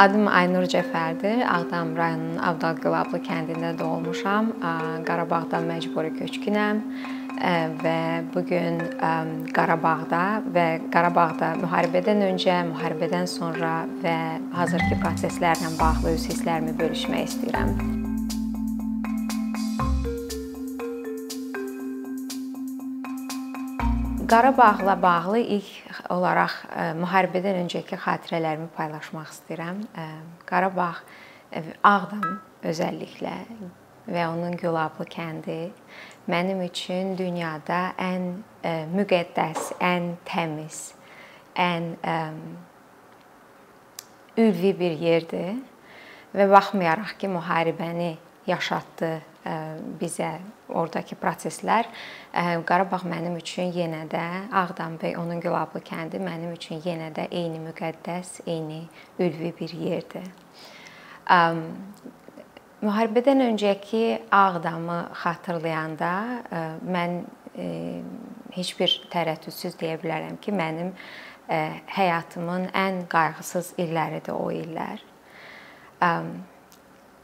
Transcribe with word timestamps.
Adım 0.00 0.28
Aynur 0.32 0.64
Cəfərdir. 0.64 1.42
Ağdam 1.44 1.90
rayonunun 1.96 2.38
Avdal 2.40 2.78
Gülablı 2.80 3.20
kəndində 3.26 3.74
doğulmuşam. 3.76 4.48
Qarabağdan 5.04 5.68
məcburi 5.68 6.14
köçkünəm 6.16 6.80
və 7.84 7.98
bu 8.32 8.44
gün 8.48 8.80
Qarabağda 9.52 10.24
və 10.56 10.66
Qarabağda 10.94 11.54
müharibədən 11.60 12.24
öncə, 12.32 12.62
müharibədən 12.72 13.28
sonra 13.28 13.82
və 14.00 14.18
hazırki 14.56 15.02
proseslərlə 15.04 15.76
bağlı 15.80 16.14
öz 16.16 16.30
hisslərimi 16.32 16.78
bölüşmək 16.80 17.34
istəyirəm. 17.34 17.99
Qarabağla 24.30 25.02
bağlı 25.02 25.38
ilk 25.38 25.70
olaraq 26.10 26.52
e, 26.70 26.82
müharibədən 27.02 27.56
öncəki 27.64 27.96
xatirələrimi 27.98 28.68
paylaşmaq 28.76 29.32
istəyirəm. 29.34 29.80
E, 29.98 30.04
Qarabağ 30.46 30.92
e, 31.50 31.62
Ağdam 31.82 32.36
özəlliklə 32.62 33.32
və 34.06 34.28
onun 34.30 34.54
Gülablı 34.60 35.08
kəndi 35.10 35.56
mənim 36.30 36.62
üçün 36.62 37.16
dünyada 37.18 37.80
ən 37.98 38.28
müqəddəs, 38.94 39.72
ən 39.82 40.12
təmiz, 40.30 40.78
ən 41.58 41.90
ülvi 44.38 44.72
bir 44.78 44.94
yerdir 44.94 45.58
və 46.38 46.46
baxmayaraq 46.54 47.16
ki, 47.18 47.34
müharibəni 47.34 48.12
yaşatdı 48.46 49.10
bizə 50.00 50.36
ordakı 50.68 51.16
proseslər 51.18 51.88
Qarabağ 52.32 53.02
mənim 53.10 53.34
üçün 53.40 53.72
yenə 53.74 54.04
də 54.10 54.22
Ağdam 54.54 54.94
və 55.02 55.16
onun 55.18 55.40
Gülablı 55.42 55.80
kəndi 55.82 56.20
mənim 56.22 56.52
üçün 56.54 56.78
yenə 56.84 57.08
də 57.16 57.26
eyni 57.30 57.58
müqəddəs, 57.64 58.46
eyni 58.46 58.84
ülvi 59.18 59.50
bir 59.58 59.74
yerdir. 59.74 60.28
Müharibədən 62.80 63.42
öncəki 63.48 64.04
Ağdamı 64.30 65.00
xatırlayanda 65.24 66.12
mən 66.86 67.18
heç 68.54 68.70
bir 68.78 68.94
tərəddüdsüz 69.10 69.74
deyə 69.82 69.98
bilərəm 69.98 70.38
ki, 70.40 70.54
mənim 70.54 70.94
həyatımın 71.90 72.70
ən 72.78 73.02
qayğısız 73.10 73.74
illəridir 73.82 74.38
o 74.38 74.52
illər 74.54 75.02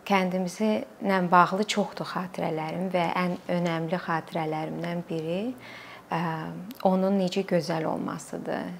kəndimizlə 0.06 1.18
bağlı 1.30 1.66
çoxdur 1.72 2.06
xatirələrim 2.12 2.90
və 2.94 3.04
ən 3.18 3.36
önəmli 3.50 3.98
xatirələrimdən 4.06 5.02
biri 5.08 5.40
onun 6.86 7.18
necə 7.20 7.42
gözəl 7.46 7.84
olmasıdır. 7.90 8.70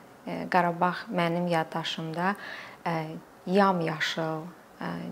Qarabağ 0.51 1.07
mənim 1.15 1.49
yaddaşımda 1.51 2.35
yamyaşıl, 3.47 4.47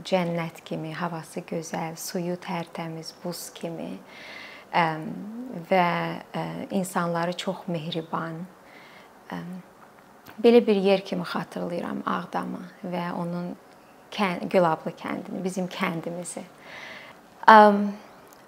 cənnət 0.04 0.62
kimi, 0.64 0.92
havası 0.94 1.44
gözəl, 1.46 1.94
suyu 1.96 2.34
tərtəmiz, 2.42 3.14
buz 3.22 3.48
kimi 3.54 3.92
və 5.70 5.86
insanları 6.74 7.36
çox 7.38 7.66
mehriban. 7.70 8.42
Belə 10.42 10.66
bir 10.66 10.76
yer 10.76 11.04
kimi 11.06 11.22
xatırlayıram 11.22 12.02
Ağdamı 12.06 12.64
və 12.82 13.12
onun 13.14 13.54
Gülablı 14.50 14.92
kəndini, 14.98 15.44
bizim 15.44 15.66
kəndimizi. 15.66 16.44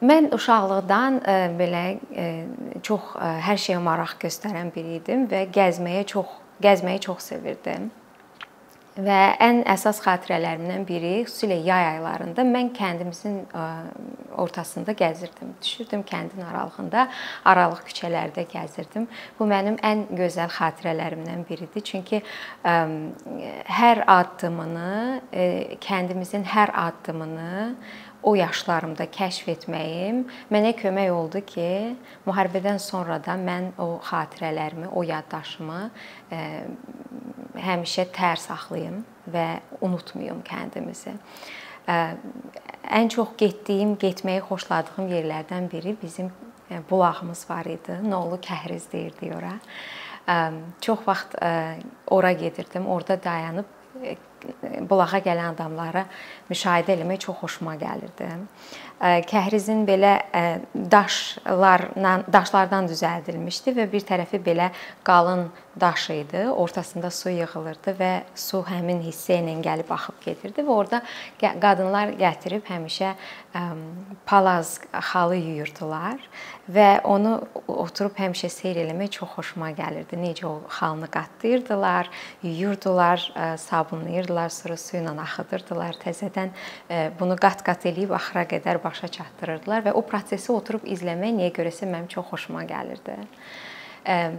Mən 0.05 0.29
uşaqlıqdan 0.35 1.23
e, 1.25 1.35
belə 1.57 1.85
e, 2.13 2.25
çox 2.85 3.15
e, 3.17 3.29
hər 3.47 3.57
şeyə 3.57 3.79
maraq 3.81 4.19
göstərən 4.21 4.69
biri 4.75 4.99
idim 4.99 5.25
və 5.31 5.47
gəzməyə 5.55 6.03
çox 6.11 6.35
gəzməyi 6.61 7.01
çox 7.07 7.31
sevirdim. 7.31 7.89
Və 8.97 9.37
ən 9.45 9.59
əsas 9.69 9.99
xatirələrimdən 10.01 10.87
biri 10.89 11.11
xüsusilə 11.27 11.59
yay 11.67 11.85
aylarında 11.97 12.45
mən 12.49 12.71
kəndimizin 12.77 13.43
ortasında 14.41 14.95
gəzirdim. 14.97 15.51
Düşürdüm 15.61 16.05
kəndin 16.09 16.41
aralığında, 16.49 17.05
aralıq 17.45 17.83
küçələrdə 17.91 18.47
gəzirdim. 18.49 19.05
Bu 19.39 19.49
mənim 19.53 19.77
ən 19.85 20.07
gözəl 20.17 20.49
xatirələrimdən 20.57 21.45
biridir. 21.49 21.85
Çünki 21.85 22.23
hər 22.65 24.03
addımını, 24.17 25.21
kəndimizin 25.85 26.49
hər 26.57 26.73
addımını 26.89 27.77
o 28.27 28.35
yaşlarımda 28.35 29.07
kəşf 29.15 29.47
etməyim 29.53 30.25
mənə 30.51 30.73
kömək 30.79 31.13
oldu 31.15 31.43
ki, 31.47 31.69
müharibədən 32.27 32.81
sonra 32.83 33.21
da 33.23 33.37
mən 33.39 33.71
o 33.79 34.01
xatirələrimi, 34.03 34.91
o 34.91 35.05
yaddaşımı 35.07 35.83
e, 36.35 36.41
həmişə 37.69 38.09
tər 38.17 38.41
saxlayım 38.43 39.05
və 39.31 39.47
unutmayım 39.81 40.43
kəndimizi. 40.47 41.15
E, 41.87 42.01
ən 42.99 43.13
çox 43.15 43.37
getdiyim, 43.39 43.95
getməyi 44.03 44.43
xoşladığım 44.49 45.07
yerlərdən 45.15 45.71
biri 45.71 45.95
bizim 46.03 46.33
e, 46.71 46.83
bulağımız 46.91 47.47
var 47.51 47.71
idi. 47.71 48.01
Nolu 48.11 48.41
Kəhriz 48.43 48.91
deyirdi 48.93 49.33
ora. 49.39 49.55
Çox 50.81 51.07
vaxt 51.07 51.37
ora 52.11 52.33
gedirdim. 52.33 52.87
Orada 52.87 53.25
dayanıb 53.25 53.65
bulağa 54.91 55.21
gələn 55.25 55.55
adamları 55.55 56.05
müşahidə 56.51 56.97
etmək 56.97 57.25
çox 57.27 57.41
xoşuma 57.43 57.77
gəlirdi. 57.81 58.29
Kəhrizin 59.01 59.85
belə 59.85 60.15
daşlarla 60.73 62.15
daşlardan 62.33 62.89
düzəldilmişdi 62.89 63.75
və 63.77 63.85
bir 63.93 64.07
tərəfi 64.09 64.41
belə 64.41 64.71
qalın 65.05 65.51
daş 65.81 66.11
idi. 66.11 66.47
Ortasında 66.49 67.11
su 67.13 67.29
yığılırdı 67.29 67.93
və 67.99 68.13
su 68.35 68.63
həmin 68.65 69.03
hissə 69.05 69.37
ilə 69.43 69.59
gəlib 69.61 69.91
axıb 69.93 70.23
gedirdi 70.25 70.65
və 70.65 70.73
orada 70.73 71.03
qadınlar 71.37 72.15
gətirib 72.17 72.65
həmişə 72.65 73.13
palaz 74.25 74.79
xalı 75.11 75.37
yuyurdular 75.37 76.17
və 76.73 76.89
onu 77.05 77.35
oturub 77.69 78.17
həmişə 78.17 78.49
seyr 78.49 78.81
eləmək 78.87 79.13
çox 79.19 79.37
xoşuma 79.37 79.71
gəlirdi. 79.77 80.17
Necə 80.17 80.49
o 80.49 80.63
xalını 80.73 81.11
qatlayırdılar, 81.13 82.09
yuyurdular, 82.43 83.29
sabunlayırdılar, 83.61 84.49
sonra 84.49 84.81
su 84.81 84.97
ilə 84.97 85.13
axıdırdılar. 85.29 86.01
Təzədən 86.01 86.57
bunu 87.21 87.37
qat-qat 87.37 87.85
eləyib 87.93 88.17
axıra 88.17 88.49
qədər 88.49 88.81
başa 88.87 89.09
çatdırırdılar 89.09 89.85
və 89.89 89.93
o 89.99 90.03
prosesi 90.07 90.53
oturub 90.55 90.87
izləmək 90.87 91.35
niyə 91.41 91.53
görəsə 91.59 91.91
mənim 91.91 92.09
çox 92.15 92.31
xoşuma 92.33 92.65
gəlirdi. 92.71 93.19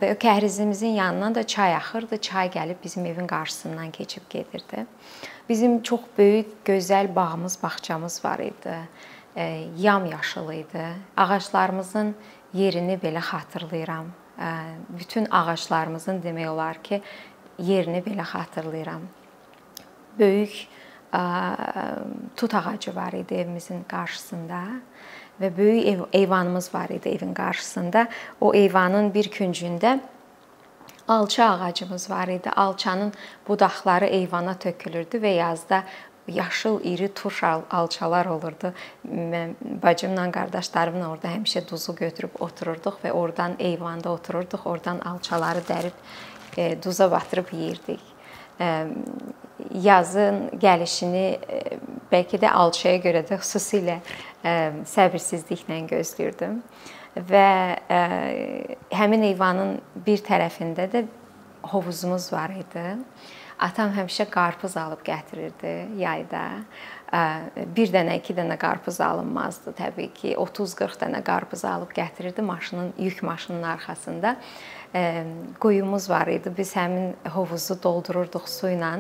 Və 0.01 0.13
kəhrizimizin 0.15 0.95
yanından 0.95 1.35
da 1.35 1.43
çay 1.43 1.75
axırdı. 1.75 2.17
Çay 2.23 2.47
gəlib 2.55 2.79
bizim 2.83 3.05
evin 3.05 3.27
qarşısından 3.27 3.91
keçib 3.91 4.29
gedirdi. 4.29 4.85
Bizim 5.49 5.81
çox 5.83 6.01
böyük, 6.17 6.47
gözəl 6.65 7.15
bağımız, 7.15 7.59
bağçamız 7.63 8.25
var 8.25 8.39
idi 8.39 8.77
yam-yaşıl 9.77 10.51
idi. 10.51 10.85
Ağaclarımızın 11.17 12.15
yerini 12.53 12.97
belə 13.03 13.21
xatırlayıram. 13.21 14.05
Bütün 14.89 15.27
ağaclarımızın 15.31 16.21
demək 16.21 16.49
olar 16.49 16.83
ki, 16.83 17.01
yerini 17.59 18.01
belə 18.05 18.25
xatırlayıram. 18.25 19.01
Böyük 20.19 20.67
tut 22.35 22.55
ağacı 22.55 22.95
var 22.95 23.13
idi 23.13 23.33
evimizin 23.35 23.83
qarşısında 23.83 24.61
və 25.41 25.57
böyük 25.57 25.85
ev, 25.87 25.99
eyvanımız 26.13 26.73
var 26.73 26.89
idi 26.89 27.09
evin 27.09 27.33
qarşısında. 27.33 28.07
O 28.41 28.53
eyvanın 28.53 29.13
bir 29.13 29.29
küncündə 29.31 29.99
alça 31.07 31.45
ağacımız 31.45 32.09
var 32.09 32.27
idi. 32.27 32.49
Alçanın 32.49 33.13
budaqları 33.47 34.05
eyvana 34.05 34.53
tökülürdü 34.53 35.17
və 35.17 35.33
yazda 35.35 35.83
yaşıl 36.27 36.83
iri 36.83 37.13
turş 37.13 37.43
alçalar 37.71 38.25
olurdu. 38.25 38.73
Mən 39.07 39.53
bacımla, 39.83 40.31
qardaşlarımla 40.31 41.07
orada 41.09 41.31
həmişə 41.31 41.63
duzu 41.69 41.95
götürüb 41.95 42.35
otururduq 42.39 42.99
və 43.03 43.11
oradan 43.11 43.55
eyvanda 43.59 44.11
otururduq. 44.11 44.65
Oradan 44.65 44.99
alçaları 44.99 45.63
dərib 45.69 45.95
e, 46.57 46.83
duza 46.83 47.11
batırıb 47.11 47.53
yeyirdik. 47.53 48.16
E, 48.59 48.67
yazın 49.73 50.41
gəlişini 50.61 51.25
e, 51.37 51.61
bəlkə 52.11 52.39
də 52.41 52.51
alçaya 52.51 53.01
görə 53.03 53.23
də 53.27 53.39
xüsusilə 53.41 53.99
səbirsizliklə 54.87 55.81
gözləyirdim. 55.89 56.61
Və 57.27 57.47
həmin 58.93 59.25
eyvanın 59.31 59.73
bir 60.05 60.21
tərəfində 60.23 60.85
də 60.93 61.01
hovuzumuz 61.67 62.29
var 62.31 62.53
idi. 62.55 62.85
Atam 63.59 63.89
həmişə 63.95 64.27
qarpız 64.29 64.77
alıb 64.77 65.01
gətirirdi 65.05 65.73
yayda. 65.99 66.43
Bir 67.07 67.91
dənə, 67.93 68.17
iki 68.19 68.33
dənə 68.35 68.57
qarpız 68.59 68.99
alınmazdı 68.99 69.71
təbii 69.77 70.09
ki. 70.15 70.33
30-40 70.35 70.99
dənə 71.05 71.21
qarpız 71.23 71.63
alıb 71.65 71.93
gətirirdi 71.95 72.43
maşının, 72.43 72.93
yük 72.99 73.23
maşınının 73.23 73.63
arxasında. 73.63 74.35
Quyumuz 75.59 76.09
var 76.09 76.27
idi. 76.27 76.51
Biz 76.57 76.75
həmin 76.75 77.13
hovuzu 77.31 77.77
doldururduq 77.83 78.49
su 78.51 78.67
ilə. 78.73 78.91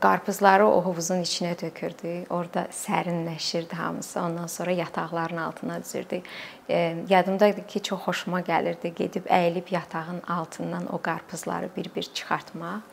Qarpızları 0.00 0.66
o 0.66 0.78
hovuzun 0.84 1.24
içinə 1.26 1.56
tökürdük. 1.58 2.30
Orda 2.32 2.68
sərinləşirdi 2.70 3.74
hamısı. 3.74 4.20
Ondan 4.20 4.46
sonra 4.46 4.70
yataqların 4.70 5.36
altına 5.36 5.82
düzürdük. 5.82 6.30
Yadımdadır 7.08 7.66
ki, 7.66 7.82
çox 7.82 8.06
xoşuma 8.06 8.40
gəlirdi 8.40 8.94
gedib 8.94 9.26
əyilib 9.26 9.74
yatağın 9.74 10.22
altından 10.28 10.86
o 10.94 11.02
qarpızları 11.02 11.68
bir-bir 11.76 12.06
çıxartmaq 12.14 12.86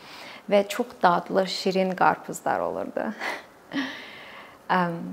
və 0.50 0.68
çox 0.68 0.98
dadlı, 1.04 1.48
şirin 1.48 1.96
qarpızlar 1.96 2.60
olurdu. 2.60 3.14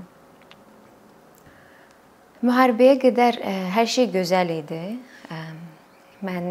Müharibəyə 2.39 2.95
qədər 3.03 3.33
hər 3.75 3.87
şey 3.89 4.07
gözəl 4.13 4.49
idi. 4.59 4.83
Mən 6.25 6.45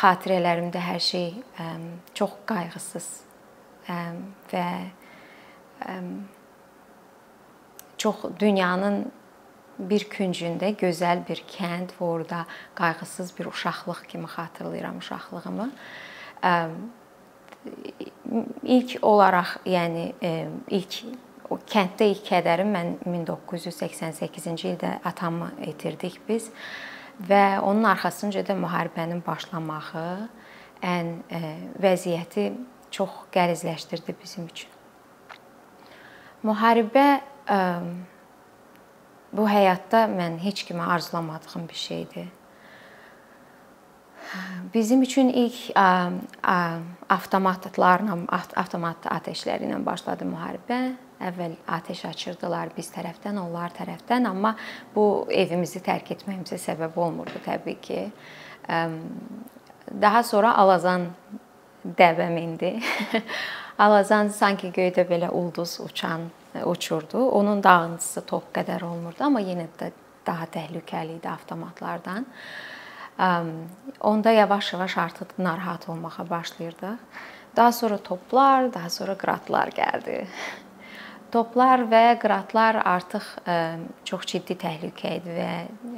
xatirələrimdə 0.00 0.80
hər 0.80 1.02
şey 1.02 1.28
çox 2.16 2.32
qayğısız 2.48 3.08
və 4.52 4.68
çox 8.04 8.16
dünyanın 8.40 9.12
bir 9.78 10.04
küncündə 10.10 10.74
gözəl 10.78 11.24
bir 11.28 11.40
kənd 11.50 11.96
və 11.98 12.04
orada 12.06 12.44
qayğısız 12.78 13.32
bir 13.38 13.46
uşaqlıq 13.50 14.04
kimi 14.08 14.28
xatırlayıram 14.36 14.98
uşaqlığımı. 14.98 15.70
İlk 18.62 18.98
olaraq, 19.02 19.58
yəni 19.68 20.08
ilk 20.74 20.96
o 21.52 21.58
kənddə 21.68 22.08
ilk 22.10 22.24
kədərim 22.26 22.72
mən 22.74 22.94
1988-ci 23.04 24.72
ildə 24.72 24.90
atamı 25.06 25.52
itirdik 25.68 26.18
biz 26.28 26.50
və 27.28 27.60
onun 27.62 27.84
arxasınca 27.92 28.42
da 28.46 28.56
müharibənin 28.58 29.20
başlamağı 29.26 30.28
ən 30.84 31.12
vəziyyəti 31.80 32.48
çox 32.90 33.10
qəlizləşdirdi 33.34 34.14
bizim 34.22 34.48
üçün. 34.50 34.70
Müharibə 36.44 37.20
bu 39.34 39.46
həyatda 39.48 40.04
mən 40.10 40.40
heç 40.42 40.64
kimə 40.68 40.86
arzulamadığım 40.96 41.68
bir 41.68 41.80
şeydir. 41.80 42.26
Bizim 44.74 45.02
üçün 45.02 45.28
ilk 45.28 45.76
avtomatlarla, 47.08 48.18
avtomat 48.56 49.06
atəşləri 49.06 49.68
ilə 49.68 49.78
başladı 49.86 50.26
müharibə. 50.26 50.80
Əvvəl 51.24 51.54
atəş 51.70 52.02
açırdılar 52.08 52.72
biz 52.76 52.90
tərəfdən, 52.92 53.38
onlar 53.38 53.72
tərəfdən, 53.76 54.26
amma 54.28 54.56
bu 54.94 55.26
evimizi 55.30 55.78
tərk 55.84 56.10
etməyimizə 56.16 56.58
səbəb 56.58 56.98
olmurdu 57.00 57.38
təbii 57.44 57.78
ki. 57.80 58.00
Daha 60.02 60.22
sonra 60.26 60.56
Alazan 60.58 61.06
dəvəm 61.84 62.38
indi. 62.42 62.74
Alazan 63.84 64.28
sanki 64.34 64.72
göydə 64.74 65.06
belə 65.08 65.30
ulduz 65.30 65.78
uçan 65.80 66.28
uçurdu. 66.64 67.28
Onun 67.30 67.62
dağıntısı 67.62 68.26
top 68.26 68.50
qədər 68.54 68.84
olmurdu, 68.86 69.22
amma 69.24 69.42
yenə 69.42 69.68
də 69.78 69.90
daha 70.26 70.46
təhlükəli 70.50 71.18
idi 71.18 71.28
avtomatlardan. 71.28 72.26
Onda 74.00 74.30
yavaş-yavaş 74.30 74.98
artıq 74.98 75.26
narahat 75.38 75.88
olmağa 75.88 76.30
başlayırdıq. 76.30 76.98
Daha 77.56 77.72
sonra 77.72 77.98
toplar, 77.98 78.74
daha 78.74 78.90
sonra 78.90 79.14
qratlar 79.14 79.70
gəldi. 79.70 80.26
Toplar 81.32 81.86
və 81.90 82.18
qratlar 82.18 82.80
artıq 82.84 83.28
çox 84.04 84.26
ciddi 84.26 84.56
təhlükə 84.58 85.12
idi 85.20 85.36
və 85.38 85.50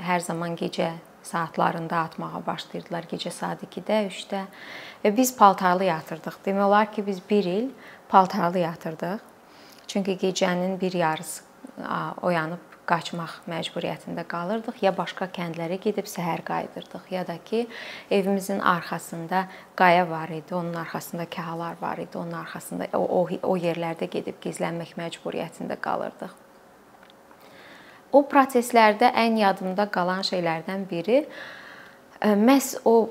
hər 0.05 0.21
zaman 0.21 0.57
gecə 0.57 0.91
saatlarında 1.27 2.03
atmağa 2.07 2.43
başlayırdılar, 2.47 3.09
gecə 3.11 3.33
saat 3.33 3.65
2-də, 3.65 4.03
3-də. 4.13 4.45
Və 5.05 5.17
biz 5.17 5.33
paltarlı 5.37 5.89
yatırdıq. 5.89 6.37
Demək 6.45 6.69
olar 6.69 6.93
ki, 6.93 7.07
biz 7.07 7.21
1 7.31 7.45
il 7.45 7.71
paltarlı 8.09 8.59
yatırdıq. 8.59 9.19
Çünki 9.87 10.17
gecənin 10.21 10.81
bir 10.81 10.93
yarısı 10.93 11.45
oyanıb 12.23 12.66
qaçmaq 12.87 13.35
məcburiyyətində 13.51 14.25
qalırdıq. 14.31 14.79
Ya 14.85 14.93
başqa 14.97 15.29
kəndlərə 15.35 15.79
gedib 15.83 16.09
səhər 16.11 16.43
qayıdırdıq, 16.47 17.11
ya 17.11 17.27
da 17.27 17.37
ki, 17.45 17.67
evimizin 18.11 18.61
arxasında 18.61 19.47
qaya 19.77 20.09
var 20.11 20.29
idi, 20.29 20.55
onun 20.55 20.75
arxasında 20.75 21.27
kahalar 21.31 21.77
var 21.81 21.99
idi, 21.99 22.19
onun 22.19 22.33
arxasında 22.33 22.89
o, 22.93 23.03
o, 23.03 23.29
o 23.43 23.57
yerlərdə 23.57 24.11
gedib 24.11 24.41
gizlənmək 24.43 24.97
məcburiyyətində 25.01 25.79
qalırdıq. 25.83 26.35
O 28.13 28.23
proseslərdə 28.31 29.11
ən 29.19 29.37
yadımda 29.43 29.89
qalan 29.93 30.23
şeylərdən 30.25 30.87
biri 30.91 31.25
məhz 32.23 32.79
o 32.85 33.11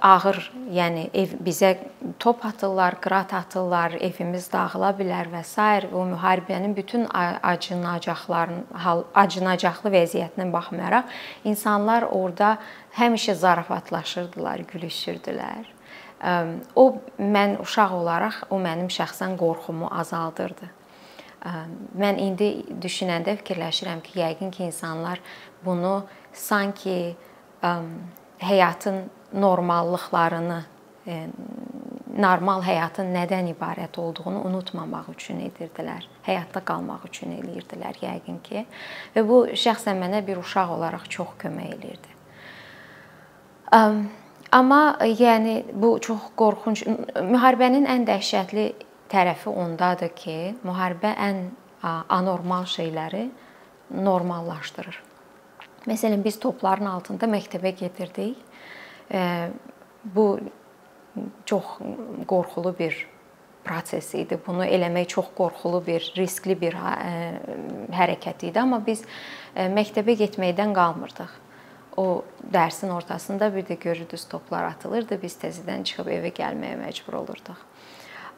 ağır, 0.00 0.38
yəni 0.72 1.08
ev 1.14 1.32
bizə 1.40 1.76
top 2.20 2.44
atırlar, 2.44 3.00
qrat 3.00 3.32
atırlar, 3.34 3.96
evimiz 4.00 4.50
dağıla 4.52 4.90
bilər 4.98 5.30
və 5.32 5.42
s. 5.44 5.88
o 5.92 6.04
müharibənin 6.04 6.76
bütün 6.76 7.06
acınacaqların 7.42 8.66
acınacaqlı 9.14 9.90
vəziyyətinə 9.90 10.52
baxmayaraq 10.52 11.04
insanlar 11.44 12.02
orada 12.02 12.58
həmişə 12.98 13.34
zarafatlaşırdılar, 13.34 14.66
gülüşürdülər. 14.72 15.64
O 16.76 16.98
mən 17.18 17.60
uşaq 17.60 17.92
olaraq 17.92 18.44
o 18.50 18.60
mənim 18.60 18.88
şəxsən 18.92 19.36
qorxumu 19.40 19.88
azaldırdı. 19.88 20.68
Mən 21.96 22.20
indi 22.20 22.64
düşünəndə 22.80 23.36
fikirləşirəm 23.40 24.00
ki, 24.04 24.18
yəqin 24.20 24.50
ki, 24.50 24.64
insanlar 24.64 25.20
bunu 25.64 26.04
sanki 26.32 27.16
həyatın 28.44 29.04
normallıqlarını, 29.34 30.60
normal 32.14 32.62
həyatın 32.62 33.10
nədən 33.14 33.48
ibarət 33.50 33.98
olduğunu 33.98 34.44
unutmamaq 34.48 35.10
üçün 35.14 35.40
edirdilər. 35.48 36.06
Həyatda 36.26 36.62
qalmaq 36.66 37.08
üçün 37.08 37.34
eləyirdilər 37.38 37.98
yəqin 38.04 38.38
ki. 38.46 38.64
Və 39.14 39.24
bu 39.26 39.44
şəxsən 39.50 39.98
mənə 40.00 40.22
bir 40.26 40.38
uşaq 40.42 40.76
olaraq 40.76 41.08
çox 41.10 41.34
kömək 41.42 41.72
eləyirdi. 41.74 42.12
Amma 44.54 44.82
yəni 45.02 45.56
bu 45.72 45.96
çox 45.98 46.30
qorxunc 46.38 46.84
müharibənin 47.18 47.88
ən 47.90 48.06
dəhşətli 48.06 48.68
tərəfi 49.10 49.50
ondadır 49.50 50.14
ki, 50.14 50.36
müharibə 50.62 51.10
ən 51.18 51.48
anormal 51.82 52.64
şeyləri 52.70 53.26
normallaşdırır. 53.90 55.02
Məsələn, 55.88 56.22
biz 56.24 56.38
topların 56.40 56.88
altında 56.88 57.28
məktəbə 57.28 57.74
gedirdik. 57.76 58.38
Bu 60.04 60.26
çox 61.44 61.64
qorxulu 62.28 62.72
bir 62.78 62.96
proses 63.64 64.10
idi. 64.14 64.38
Bunu 64.46 64.64
eləmək 64.64 65.06
çox 65.14 65.30
qorxulu 65.36 65.80
bir, 65.86 66.12
riskli 66.16 66.56
bir 66.60 66.76
hərəkət 67.94 68.48
idi, 68.50 68.60
amma 68.60 68.80
biz 68.84 69.04
məktəbə 69.54 70.16
getməkdən 70.24 70.74
qalmırdıq. 70.76 71.40
O 71.96 72.24
dərsin 72.52 72.90
ortasında 72.90 73.52
bir 73.54 73.68
də 73.68 73.78
görürdünüz 73.80 74.24
toplar 74.28 74.66
atılırdı, 74.72 75.20
biz 75.22 75.36
təzədən 75.38 75.84
çıxıb 75.86 76.10
evə 76.10 76.32
gəlməyə 76.34 76.80
məcbur 76.80 77.20
olurduq. 77.20 77.60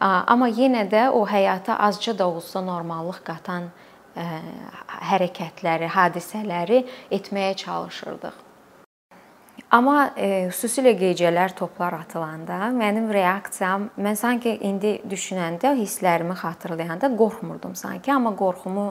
Amma 0.05 0.50
yenə 0.53 0.85
də 0.93 1.07
o 1.09 1.25
həyata 1.25 1.79
azca 1.81 2.12
da 2.19 2.26
olsa 2.29 2.61
normallıq 2.61 3.23
qatan 3.25 3.71
hərəkətləri, 4.17 5.93
hadisələri 5.93 6.83
etməyə 7.15 7.55
çalışırdıq. 7.63 8.43
Amma 9.75 10.13
e, 10.15 10.47
xüsusilə 10.53 10.93
gecələr 10.95 11.51
toplar 11.59 11.97
atılanda 11.97 12.69
mənim 12.77 13.09
reaksiyam, 13.11 13.89
mən 13.99 14.15
sanki 14.19 14.53
indi 14.69 14.93
düşünəndə, 15.11 15.73
hisslərimi 15.81 16.37
xatırlayanda 16.39 17.11
qorxmurdum 17.19 17.75
sanki, 17.75 18.13
amma 18.15 18.31
qorxumu 18.39 18.85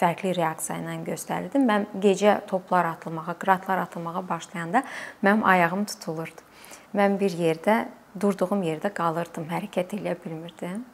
fərqli 0.00 0.32
reaksiya 0.38 0.78
ilə 0.80 0.96
göstərirdim. 1.10 1.68
Mən 1.68 1.84
gecə 2.00 2.38
toplar 2.48 2.88
atılmağa, 2.94 3.36
qratlar 3.42 3.84
atılmağa 3.84 4.24
başlayanda 4.30 4.82
mənim 5.26 5.44
ayağım 5.44 5.84
tutulurdu. 5.92 6.48
Mən 6.96 7.20
bir 7.20 7.36
yerdə 7.36 7.76
durduğum 8.16 8.64
yerdə 8.64 8.94
qalırdım, 8.96 9.50
hərəkət 9.52 9.98
eləyə 9.98 10.16
bilmirdim. 10.24 10.86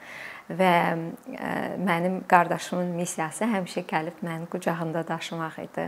Və 0.50 0.72
e, 0.92 1.52
mənim 1.78 2.22
qardaşımın 2.28 2.94
missiyası 2.96 3.46
həmişə 3.50 3.84
gəlib 3.88 4.22
məni 4.26 4.48
qucağında 4.50 5.04
daşımaq 5.08 5.58
idi. 5.62 5.86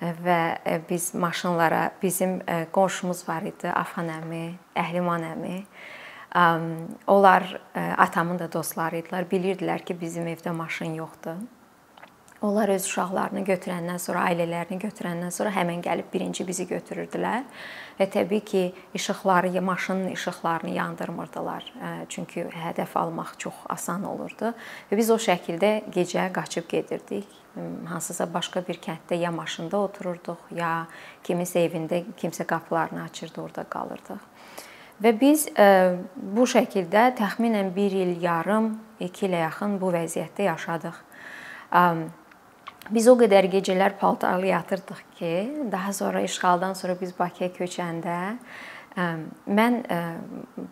Və 0.00 0.40
e, 0.66 0.80
biz 0.90 1.14
maşınlara 1.14 1.90
bizim 2.02 2.40
e, 2.46 2.66
qonşumuz 2.72 3.26
var 3.28 3.48
idi, 3.48 3.68
Afan 3.72 4.12
əmi, 4.12 4.44
Əhliman 4.76 5.24
əmi. 5.34 5.56
Onlar 7.10 7.42
atamın 7.74 8.38
da 8.38 8.46
dostları 8.52 9.00
idilər. 9.00 9.24
Bilirdilər 9.26 9.82
ki, 9.82 9.96
bizim 10.00 10.28
evdə 10.30 10.52
maşın 10.54 10.94
yoxdur. 10.94 11.40
Onlar 12.40 12.70
öz 12.72 12.84
uşaqlarını 12.88 13.42
götürəndən 13.44 13.98
sonra, 14.00 14.22
ailələrini 14.30 14.78
götürəndən 14.80 15.28
sonra 15.28 15.50
həmin 15.52 15.82
gəlib 15.84 16.06
birinci 16.08 16.46
bizi 16.48 16.64
götürürdülər 16.64 17.42
və 17.98 18.06
təbii 18.08 18.40
ki, 18.48 18.62
işıqları, 18.96 19.60
maşının 19.62 20.08
işıqlarını 20.14 20.70
yandırmırdılar. 20.72 21.66
Çünki 22.08 22.46
hədəf 22.48 22.94
almaq 22.96 23.34
çox 23.38 23.54
asan 23.68 24.06
olurdu 24.08 24.54
və 24.90 24.96
biz 24.96 25.10
o 25.12 25.18
şəkildə 25.20 25.90
gecə 25.92 26.30
qaçıb 26.32 26.68
gedirdik. 26.68 27.28
Hansısa 27.84 28.24
başqa 28.32 28.62
bir 28.68 28.80
kənddə 28.80 29.18
ya 29.20 29.30
maşında 29.30 29.76
otururduq, 29.76 30.38
ya 30.56 30.86
kiminsə 31.26 31.66
evində 31.66 32.00
kimsə 32.16 32.46
qapılarını 32.46 33.02
açırdı, 33.02 33.40
orada 33.42 33.64
qalırdıq. 33.68 34.22
Və 35.02 35.12
biz 35.20 35.44
bu 36.16 36.48
şəkildə 36.48 37.10
təxminən 37.20 37.74
1 37.76 37.98
il 38.00 38.16
yarım, 38.22 38.72
2 39.00 39.28
ilə 39.28 39.44
yaxın 39.44 39.76
bu 39.82 39.92
vəziyyətdə 39.92 40.48
yaşadıq. 40.48 41.04
Biz 42.88 43.08
o 43.12 43.14
qədər 43.20 43.50
gecələr 43.52 43.98
paltarlı 44.00 44.46
yatırdıq 44.54 45.04
ki, 45.18 45.34
daha 45.72 45.92
sonra 45.92 46.20
işğaldan 46.24 46.72
sonra 46.74 46.96
biz 47.00 47.12
Bakıya 47.18 47.50
köçəndə 47.52 48.16
Mən 49.46 49.82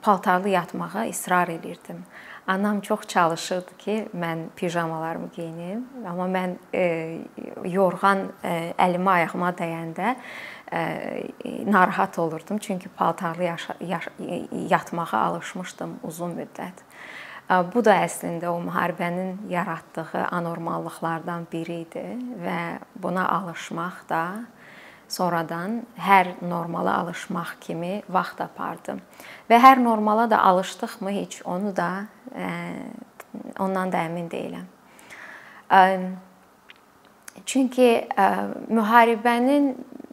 paltarlı 0.02 0.48
yatmağa 0.48 1.04
israr 1.04 1.48
elirdim. 1.48 2.02
Anam 2.46 2.80
çox 2.80 3.00
çalışırdı 3.06 3.76
ki, 3.78 4.08
mən 4.16 4.38
pijamalarımı 4.56 5.28
geyinim, 5.36 5.84
amma 6.08 6.26
mən 6.26 6.56
yorğan 7.68 8.24
əlimə, 8.78 9.10
ayağıma 9.10 9.50
dəyəndə 9.58 10.14
narahat 11.68 12.18
olurdum, 12.18 12.58
çünki 12.58 12.88
paltarlı 12.88 13.52
yatmağa 14.68 15.18
alışmışdım 15.18 15.98
uzun 16.02 16.34
müddət. 16.40 16.88
Bu 17.49 17.81
da 17.81 17.95
əslində 18.05 18.50
o 18.52 18.59
müharibənin 18.61 19.49
yaratdığı 19.49 20.26
anormallıqlardan 20.37 21.47
biri 21.49 21.81
idi 21.87 22.05
və 22.45 22.61
buna 22.93 23.25
alışmaq 23.38 24.02
da 24.11 24.23
sonradan 25.09 25.78
hər 25.97 26.35
normala 26.45 26.99
alışmaq 27.00 27.55
kimi 27.64 28.02
vaxt 28.12 28.43
apardı. 28.45 28.99
Və 29.49 29.57
hər 29.64 29.81
normala 29.81 30.28
da 30.28 30.43
alışdıqmı 30.45 31.14
heç 31.17 31.40
onu 31.49 31.73
da 31.76 32.07
ondan 33.59 33.93
da 33.93 34.05
əmin 34.05 34.28
deyiləm. 34.28 34.69
Çünki 37.49 38.09
müharibənin 38.69 39.73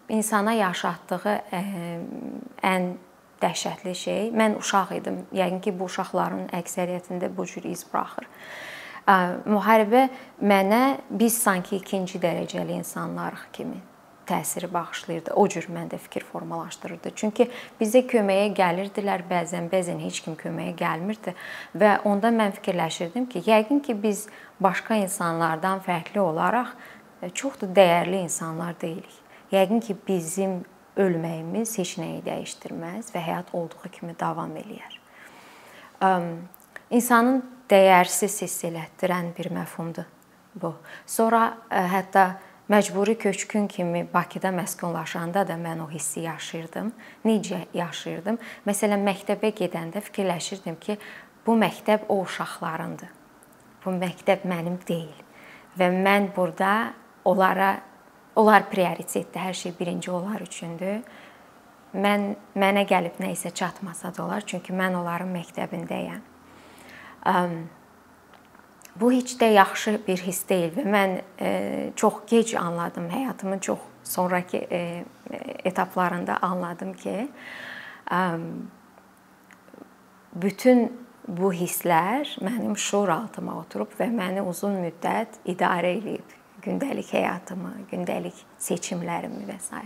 insana 0.09 0.53
yaşatdığı 0.53 1.35
ən 2.63 2.93
dəhşətli 3.41 3.95
şey, 3.95 4.29
mən 4.35 4.59
uşaq 4.59 4.95
idim. 4.99 5.23
Yəqin 5.35 5.59
ki, 5.61 5.75
bu 5.79 5.89
uşaqların 5.89 6.47
əksəriyyətində 6.61 7.31
bu 7.35 7.45
cür 7.49 7.67
iz 7.69 7.85
buraxır. 7.91 8.29
Müharibə 9.45 10.07
mənə 10.41 10.83
biz 11.09 11.37
sanki 11.37 11.77
ikinci 11.77 12.21
dərəcəli 12.23 12.79
insanlarıq 12.79 13.51
kimi 13.53 13.81
təsiri 14.25 14.73
bağışlayırdı. 14.73 15.33
O 15.33 15.47
cür 15.47 15.67
məndə 15.69 15.97
fikir 16.01 16.23
formalaşdırırdı. 16.25 17.11
Çünki 17.15 17.45
bizə 17.81 18.01
köməyə 18.09 18.47
gəlirdilər, 18.57 19.21
bəzən 19.29 19.69
bəzən 19.69 20.01
heç 20.01 20.23
kim 20.25 20.33
köməyə 20.39 20.73
gəlmirdi 20.79 21.35
və 21.77 21.99
onda 22.09 22.31
mən 22.33 22.55
fikirləşirdim 22.57 23.27
ki, 23.29 23.43
yəqin 23.45 23.83
ki, 23.85 23.93
biz 24.03 24.25
başqa 24.59 24.97
insanlardan 25.03 25.83
fərqli 25.85 26.19
olaraq 26.23 26.73
çox 27.33 27.61
da 27.61 27.69
dəyərli 27.77 28.23
insanlar 28.25 28.73
deyilik. 28.81 29.21
Yəqin 29.53 29.85
ki, 29.85 29.97
bizim 30.07 30.63
ölməyimiz 30.97 31.75
heç 31.79 31.97
nəyi 32.01 32.21
dəyişdirməz 32.25 33.11
və 33.13 33.21
həyat 33.23 33.53
olduğu 33.53 33.91
kimi 33.91 34.15
davam 34.19 34.51
eləyər. 34.57 34.99
İnsanın 36.89 37.41
dəyərsiz 37.69 38.41
hiss 38.45 38.65
elətdirən 38.67 39.31
bir 39.37 39.51
məfhumdur 39.55 40.07
bu. 40.55 40.73
Sonra 41.05 41.57
hətta 41.69 42.25
məcburi 42.69 43.17
köçkün 43.17 43.67
kimi 43.67 44.07
Bakıda 44.13 44.49
məskunlaşanda 44.55 45.47
da 45.47 45.57
mən 45.59 45.83
o 45.83 45.89
hissi 45.89 46.25
yaşayırdım. 46.25 46.93
Necə 47.25 47.65
yaşayırdım? 47.73 48.39
Məsələn, 48.67 49.03
məktəbə 49.05 49.51
gedəndə 49.55 50.01
fikirləşirdim 50.01 50.79
ki, 50.79 50.97
bu 51.45 51.57
məktəb 51.59 52.07
o 52.09 52.21
uşaqlarındır. 52.23 53.11
Bu 53.85 53.93
məktəb 53.93 54.47
mənim 54.49 54.79
deyil 54.87 55.21
və 55.77 55.91
mən 55.91 56.31
burada 56.35 56.93
onlara 57.25 57.75
onlar 58.35 58.69
prioritetdir. 58.69 59.39
Hər 59.39 59.53
şey 59.53 59.73
birinci 59.79 60.11
onlar 60.11 60.43
üçündür. 60.43 61.01
Mən 61.95 62.35
mənə 62.59 62.83
gəlib 62.89 63.21
nə 63.23 63.31
isə 63.31 63.53
çatmasa 63.55 64.11
da 64.15 64.25
olar, 64.25 64.43
çünki 64.43 64.75
mən 64.75 64.97
onların 64.99 65.31
məktəbindəyəm. 65.31 66.21
Bu 68.99 69.11
heç 69.11 69.35
də 69.39 69.51
yaxşı 69.55 69.99
bir 70.07 70.21
hiss 70.23 70.43
deyil 70.49 70.75
və 70.75 70.83
mən 70.87 71.15
çox 71.99 72.21
gec 72.27 72.55
anladım 72.59 73.09
həyatımın 73.11 73.59
çox 73.59 73.79
sonrakı 74.03 74.57
etaplarında 75.63 76.37
anladım 76.41 76.93
ki, 76.93 77.27
bütün 80.35 80.91
bu 81.27 81.53
hisslər 81.53 82.27
mənim 82.43 82.75
şuur 82.77 83.09
altıma 83.09 83.55
oturub 83.57 83.95
və 83.99 84.11
məni 84.13 84.43
uzun 84.45 84.75
müddət 84.83 85.39
idarə 85.47 85.95
eləyib 85.97 86.35
gündəlik 86.65 87.11
həyatımı, 87.13 87.71
gündəlik 87.91 88.41
seçimlərimi 88.61 89.45
və 89.47 89.57
s. 89.61 89.81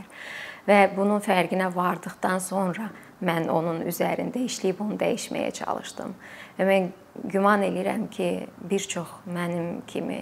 Və 0.68 0.80
bunun 0.96 1.22
fərqinə 1.24 1.70
vardıqdan 1.76 2.42
sonra 2.44 2.90
mən 3.26 3.50
onun 3.52 3.82
üzərində 3.90 4.42
işləyib 4.46 4.82
onu 4.86 4.98
dəyişməyə 5.02 5.52
çalışdım. 5.62 6.14
Və 6.58 6.68
mən 6.70 6.92
güman 7.34 7.66
eləyirəm 7.68 8.08
ki, 8.14 8.30
bir 8.70 8.86
çox 8.94 9.16
mənim 9.28 9.82
kimi 9.88 10.22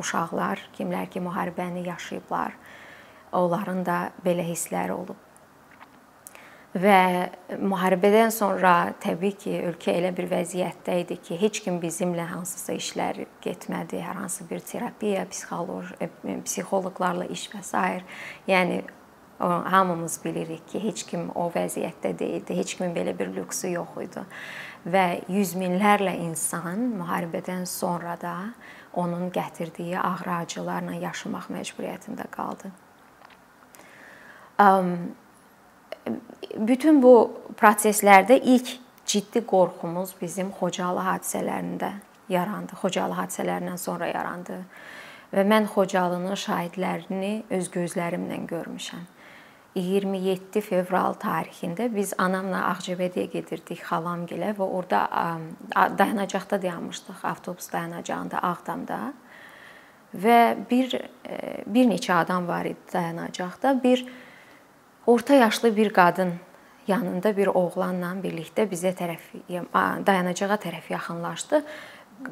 uşaqlar, 0.00 0.62
kimlər 0.76 1.10
ki 1.12 1.20
müharibəni 1.24 1.86
yaşayıblar, 1.88 2.56
onların 3.32 3.84
da 3.86 3.98
belə 4.24 4.46
hissləri 4.48 4.94
olub. 4.94 5.31
Və 6.72 7.28
müharibədən 7.60 8.30
sonra 8.32 8.94
təbii 9.02 9.34
ki, 9.36 9.50
ölkə 9.68 9.92
elə 9.92 10.08
bir 10.16 10.30
vəziyyətdə 10.30 10.94
idi 11.02 11.18
ki, 11.20 11.36
heç 11.36 11.60
kim 11.66 11.76
bizimlə 11.82 12.24
hansısa 12.30 12.72
işlər 12.78 13.26
getmədi, 13.44 14.00
hər 14.00 14.22
hansı 14.22 14.46
bir 14.48 14.64
terapiya, 14.64 15.26
psixoloji, 15.28 15.98
e, 16.00 16.38
psixoloqlarla 16.46 17.28
iş 17.34 17.44
və 17.52 17.60
s. 17.60 17.84
Yəni 18.48 18.80
hamımız 19.42 20.20
bilirik 20.24 20.68
ki, 20.68 20.80
heç 20.80 21.04
kim 21.10 21.28
o 21.34 21.50
vəziyyətdə 21.52 22.14
deyildi. 22.18 22.56
Heç 22.56 22.76
kimin 22.78 22.94
belə 22.96 23.12
bir 23.18 23.28
lüksü 23.36 23.74
yox 23.74 23.96
idi. 24.06 24.24
Və 24.88 25.06
yüz 25.28 25.52
minlərlə 25.58 26.14
insan 26.24 26.86
müharibədən 26.96 27.66
sonra 27.66 28.16
da 28.20 28.36
onun 28.92 29.30
gətirdiyi 29.34 29.98
ağır 29.98 30.38
acılarla 30.40 30.94
yaşamaq 31.04 31.50
məcburiyyətində 31.52 32.30
qaldı. 32.30 32.72
Um, 34.62 35.12
bütün 36.56 37.02
bu 37.02 37.14
proseslərdə 37.58 38.40
ilk 38.42 38.76
ciddi 39.06 39.44
qorxumuz 39.46 40.14
bizim 40.20 40.50
Xocalı 40.56 41.04
hadisələrində 41.06 41.92
yarandı. 42.32 42.76
Xocalı 42.80 43.18
hadisələrindən 43.20 43.80
sonra 43.80 44.08
yarandı. 44.10 44.60
Və 45.32 45.46
mən 45.48 45.66
Xocalının 45.72 46.36
şahidlərini 46.36 47.34
öz 47.50 47.70
gözlərimlə 47.72 48.42
görmüşəm. 48.50 49.08
27 49.74 50.60
fevral 50.60 51.14
tarixində 51.16 51.86
biz 51.94 52.12
anamla 52.20 52.66
Ağcabədiyə 52.74 53.30
gedirdik 53.32 53.80
xalamgilə 53.88 54.50
və 54.58 54.66
orada 54.66 55.06
dayanacaqda 55.72 56.58
dayanmışdıq, 56.60 57.22
avtobus 57.24 57.70
dayanacağında 57.72 58.42
Ağdamda. 58.50 59.00
Və 60.12 60.40
bir 60.68 60.92
e, 61.24 61.64
bir 61.64 61.86
neçə 61.88 62.12
adam 62.12 62.44
var 62.48 62.68
idi 62.68 62.92
dayanacaqda. 62.92 63.72
Bir 63.82 64.04
orta 65.06 65.34
yaşlı 65.34 65.76
bir 65.76 65.92
qadın 65.92 66.32
yanında 66.86 67.36
bir 67.36 67.46
oğlanla 67.46 68.14
birlikdə 68.22 68.66
bizə 68.70 68.94
tərəf 68.98 69.32
dayanacağa 70.06 70.58
tərəf 70.62 70.92
yaxınlaşdı. 70.92 71.64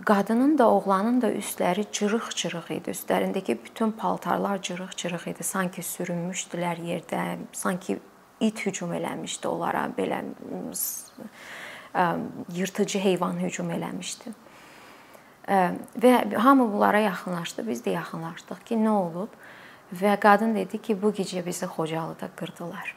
Qadının 0.04 0.58
da, 0.58 0.68
oğlanın 0.70 1.20
da 1.22 1.32
üstləri 1.32 1.84
cırıq-cırıq 1.92 2.68
idi. 2.72 2.92
Üstlərindəki 2.94 3.56
bütün 3.64 3.90
paltarlar 3.92 4.60
cırıq-cırıq 4.62 5.30
idi. 5.32 5.42
Sanki 5.42 5.82
sürünmüşdülər 5.82 6.82
yerdə, 6.86 7.38
sanki 7.52 7.98
it 8.40 8.66
hücum 8.66 8.92
eləmişdi 8.94 9.48
onlara, 9.48 9.88
belə 9.98 10.22
yırtıcı 12.54 12.98
heyvan 12.98 13.40
hücum 13.42 13.70
eləmişdi. 13.70 14.34
Və 16.04 16.14
hamı 16.38 16.72
bunlara 16.72 16.98
yaxınlaşdı. 17.08 17.66
Biz 17.66 17.82
də 17.86 17.96
yaxınlaşdıq 17.96 18.62
ki, 18.64 18.78
nə 18.78 18.94
olub? 18.94 19.34
Və 19.90 20.14
qadın 20.22 20.54
dedi 20.54 20.78
ki, 20.78 20.94
bu 21.02 21.10
gecə 21.10 21.42
bizi 21.46 21.66
Xocalıda 21.66 22.28
qırdılar. 22.38 22.94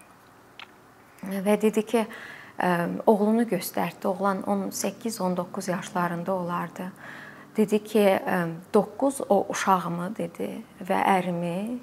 Və 1.24 1.56
dedi 1.62 1.82
ki, 1.86 2.06
oğlunu 3.06 3.48
göstərdi. 3.50 4.08
Oğlan 4.08 4.42
18-19 4.42 5.72
yaşlarında 5.72 6.34
olardı. 6.34 6.92
Dedi 7.58 7.84
ki, 7.84 8.20
9 8.74 9.22
o 9.30 9.46
uşağımı 9.50 10.16
dedi 10.18 10.64
və 10.82 11.02
ərimi 11.18 11.80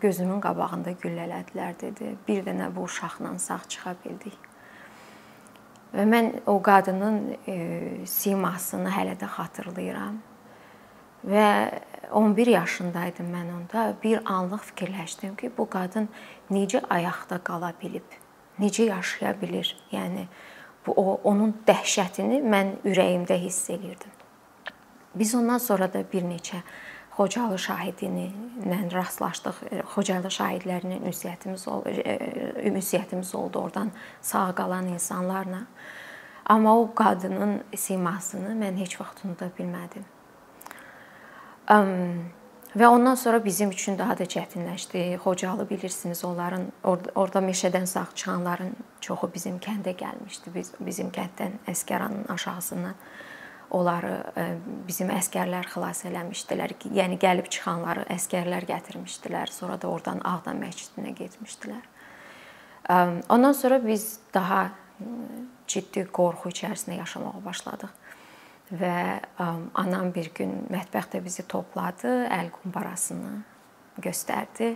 gözümün 0.00 0.40
qabağında 0.40 0.96
güllələdilər 1.00 1.78
dedi. 1.80 2.16
Bir 2.28 2.44
dənə 2.44 2.68
bu 2.76 2.88
uşaqla 2.88 3.38
sağ 3.38 3.60
çıxa 3.68 3.94
bildik. 4.04 4.38
Və 5.94 6.04
mən 6.08 6.30
o 6.50 6.56
qadının 6.62 7.36
simasını 8.10 8.90
hələ 8.90 9.14
də 9.20 9.28
xatırlayıram. 9.36 10.16
Və 11.24 11.48
11 12.12 12.46
yaşındaydım 12.46 13.26
mən 13.34 13.52
onda. 13.56 13.94
Bir 14.02 14.20
anlıq 14.24 14.62
fikirləşdim 14.70 15.36
ki, 15.36 15.52
bu 15.58 15.68
qadın 15.70 16.08
necə 16.50 16.82
ayaqda 16.90 17.38
qala 17.44 17.72
bilib, 17.82 18.16
necə 18.58 18.88
yaşaya 18.88 19.34
bilir? 19.40 19.76
Yəni 19.92 20.26
bu 20.86 20.92
o 20.92 21.20
onun 21.24 21.54
dəhşətini 21.66 22.42
mən 22.42 22.76
ürəyimdə 22.84 23.38
hiss 23.44 23.70
elirdim. 23.70 24.10
Biz 25.14 25.34
ondan 25.34 25.58
sonra 25.58 25.92
da 25.92 26.04
bir 26.12 26.22
neçə 26.22 26.62
Xocalı 27.14 27.58
şahidini 27.58 28.24
ilə 28.64 28.78
rastlaşdıq. 28.90 29.60
Xocalı 29.94 30.30
şahidlərinin 30.34 31.04
ünsiyyətimiz 31.06 31.68
oldu, 31.70 31.92
ünsiyyətimiz 32.70 33.30
oldu 33.38 33.60
oradan 33.60 33.92
sağ 34.20 34.54
qalan 34.54 34.88
insanlarla. 34.96 35.60
Amma 36.46 36.74
o 36.80 36.90
qadının 36.94 37.60
simasını 37.76 38.56
mən 38.58 38.82
heç 38.82 38.98
vaxt 39.00 39.24
unuda 39.24 39.46
bilmədim. 39.58 40.02
Və 41.68 42.88
ondan 42.90 43.14
sonra 43.14 43.38
bizim 43.44 43.70
üçün 43.70 43.98
daha 43.98 44.18
da 44.18 44.24
çətinləşdi. 44.24 45.16
Xocalı 45.22 45.68
bilirsiniz, 45.70 46.24
onların 46.24 46.66
orada, 46.82 47.12
orada 47.14 47.38
meşədən 47.38 47.86
sağ 47.86 48.08
çıxanların 48.14 48.72
çoxu 49.00 49.30
bizim 49.34 49.60
kəndə 49.62 49.94
gəlmişdi. 49.96 50.54
Biz 50.54 50.72
bizim 50.80 51.12
kənddən 51.14 51.60
Əskəranın 51.70 52.26
aşağısına 52.34 52.94
onları 53.70 54.12
e, 54.36 54.46
bizim 54.88 55.10
əskərlər 55.14 55.70
xilas 55.70 56.04
eləmişdilər. 56.04 56.74
Yəni 56.98 57.18
gəlib 57.22 57.48
çıxanları 57.48 58.08
əskərlər 58.10 58.66
gətirmişdilər. 58.68 59.50
Sonra 59.54 59.80
da 59.80 59.88
oradan 59.88 60.20
Ağdam 60.24 60.60
məscidinə 60.66 61.14
getmişdilər. 61.14 61.90
Ondan 63.28 63.52
sonra 63.52 63.78
biz 63.86 64.18
daha 64.34 64.66
ciddi 65.66 66.04
qorxu 66.12 66.50
içərisində 66.52 66.98
yaşamağa 66.98 67.40
başladıq 67.44 68.03
və 68.80 68.96
anam 69.80 70.12
bir 70.14 70.30
gün 70.34 70.64
mətbəxdə 70.72 71.22
bizi 71.24 71.46
topladı, 71.48 72.12
əl 72.32 72.50
qumbarasını 72.58 73.34
göstərdi. 74.04 74.74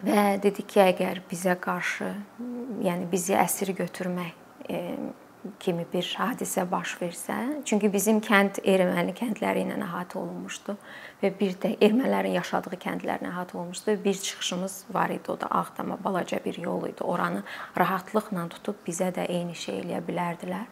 Və 0.00 0.20
dedi 0.40 0.64
ki, 0.64 0.80
əgər 0.92 1.24
bizə 1.28 1.56
qarşı, 1.60 2.12
yəni 2.86 3.10
bizi 3.10 3.34
əsir 3.36 3.74
götürmək 3.76 4.36
kimi 5.60 5.86
bir 5.92 6.04
hadisə 6.18 6.66
baş 6.70 6.94
versə, 7.00 7.36
çünki 7.64 7.88
bizim 7.92 8.18
kənd 8.24 8.60
erməni 8.68 9.14
kəndləri 9.16 9.62
ilə 9.64 9.78
əhatə 9.86 10.18
olunmuşdu 10.20 10.74
və 11.22 11.30
bir 11.38 11.54
də 11.62 11.70
ermənilərin 11.80 12.36
yaşadığı 12.36 12.76
kəndlərlə 12.82 13.30
əhatə 13.30 13.56
olunmuşdu. 13.56 13.96
Bir 14.04 14.20
çıxışımız 14.20 14.74
var 14.92 15.10
idi, 15.14 15.32
o 15.32 15.40
da 15.40 15.48
Ağdama 15.50 15.98
balaca 16.04 16.40
bir 16.44 16.58
yol 16.60 16.88
idi. 16.88 17.02
Oranı 17.04 17.42
rahatlıqla 17.78 18.48
tutub 18.48 18.84
bizə 18.86 19.08
də 19.16 19.24
eyni 19.28 19.56
şey 19.56 19.80
eləyə 19.80 20.02
bilərdilər. 20.04 20.68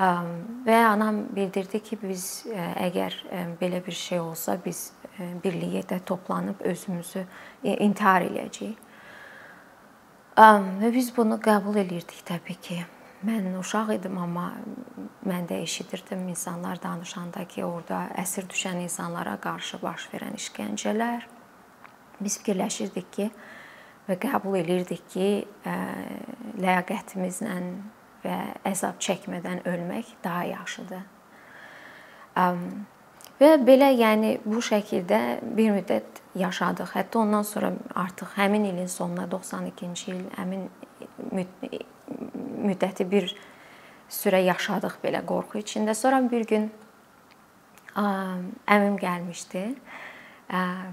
Və 0.00 0.76
anam 0.88 1.26
bildirdi 1.36 1.82
ki, 1.84 1.98
biz 2.00 2.46
əgər 2.56 3.16
belə 3.60 3.82
bir 3.84 3.96
şey 3.96 4.20
olsa, 4.22 4.56
biz 4.64 4.92
birlikdə 5.44 5.98
toplanıb 6.08 6.62
özümüzü 6.64 7.26
intihar 7.74 8.24
eləyəcəyik. 8.24 8.78
Və 10.80 10.92
biz 10.94 11.10
bunu 11.16 11.36
qəbul 11.44 11.76
elirdik 11.82 12.24
təbii 12.24 12.56
ki. 12.64 12.78
Mən 13.28 13.52
uşaq 13.60 13.92
idim, 13.98 14.16
amma 14.16 14.46
mən 15.28 15.44
də 15.50 15.60
eşidirdim 15.66 16.24
insanlar 16.32 16.80
danışanda 16.80 17.44
ki, 17.44 17.64
orada 17.68 18.06
əsir 18.22 18.48
düşən 18.48 18.80
insanlara 18.86 19.36
qarşı 19.36 19.82
baş 19.82 20.08
verən 20.14 20.40
işgəncələr. 20.40 21.28
Biz 22.24 22.40
fikirləşirdik 22.40 23.12
ki 23.12 23.30
və 24.08 24.16
qəbul 24.24 24.56
elirdik 24.64 25.04
ki, 25.12 25.28
ləyaqətimizlə 26.56 27.60
və 28.24 28.38
əzab 28.68 29.00
çəkmədən 29.02 29.64
ölmək 29.68 30.14
daha 30.24 30.44
yaxşıdır. 30.50 31.04
Və 33.40 33.54
belə, 33.64 33.88
yəni 33.96 34.34
bu 34.44 34.60
şəkildə 34.64 35.20
bir 35.56 35.70
müddət 35.78 36.20
yaşadıq. 36.36 36.92
Hətta 36.92 37.22
ondan 37.22 37.46
sonra 37.48 37.72
artıq 37.96 38.36
həmin 38.36 38.66
ilin 38.68 38.90
sonuna 38.90 39.24
92-ci 39.32 40.10
il 40.12 40.26
həmin 40.36 40.68
müddəti 42.68 43.06
bir 43.10 43.32
sürə 44.12 44.42
yaşadıq 44.44 45.00
belə 45.04 45.24
qorxu 45.26 45.62
içində. 45.62 45.94
Sonra 45.96 46.20
bir 46.30 46.44
gün 46.46 46.68
əmim 47.96 49.00
gəlmişdi 49.00 49.64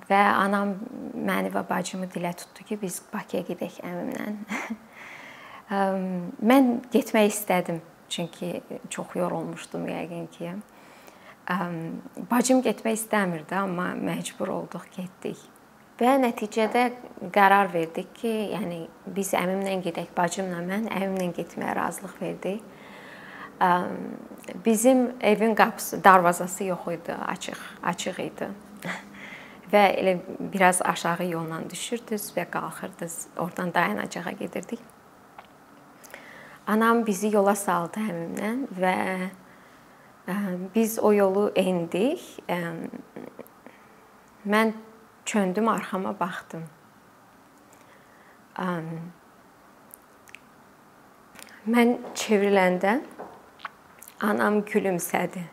və 0.08 0.24
anam 0.32 0.76
məni 1.14 1.52
və 1.54 1.66
bacımı 1.70 2.08
dilə 2.14 2.32
tutdu 2.38 2.64
ki, 2.64 2.80
biz 2.82 3.02
Bakıya 3.14 3.44
gedək 3.48 3.82
əmimlə. 3.84 4.34
Mən 5.70 6.70
getmək 6.94 7.28
istədim, 7.34 7.82
çünki 8.10 8.62
çox 8.90 9.16
yorulmuşdum 9.16 9.88
yəqin 9.92 10.28
ki. 10.32 10.54
Bacım 12.32 12.62
getmək 12.64 12.96
istəmirdi, 13.02 13.56
amma 13.56 13.92
məcbur 14.00 14.52
olduq, 14.54 14.88
getdik. 14.96 15.42
Və 15.98 16.14
nəticədə 16.22 16.84
qərar 17.34 17.72
verdik 17.74 18.14
ki, 18.20 18.32
yəni 18.54 18.84
biz 19.16 19.34
əmimlə 19.36 19.80
gedək, 19.84 20.12
bacımla 20.16 20.62
mən 20.64 20.88
əmimlə 20.94 21.32
getməyə 21.40 21.76
razılıq 21.76 22.18
verdik. 22.22 22.62
Bizim 24.66 25.16
evin 25.22 25.56
qapısı, 25.56 26.04
darvazası 26.04 26.64
yox 26.64 26.88
idi, 26.94 27.16
açıq, 27.28 27.64
açıq 27.84 28.20
idi. 28.24 28.52
və 29.74 29.88
elə 30.00 30.20
biraz 30.54 30.82
aşağı 30.86 31.26
yolla 31.32 31.64
düşürdünüz 31.70 32.30
və 32.38 32.46
qalxırdınız, 32.52 33.18
oradan 33.38 33.74
dayanacağa 33.74 34.32
gedirdik. 34.40 34.97
Anam 36.68 37.06
bizi 37.08 37.30
yola 37.32 37.54
saldı 37.56 38.02
əmimlə 38.04 38.48
və 38.76 38.96
biz 40.74 40.98
o 41.00 41.14
yolu 41.16 41.46
endik. 41.56 42.24
Mən 44.48 44.74
çöndüm, 45.26 45.70
arxama 45.72 46.12
baxdım. 46.20 46.66
Mən 51.68 51.94
çevriləndə 52.20 52.98
anam 54.28 54.60
gülümsədi. 54.68 55.46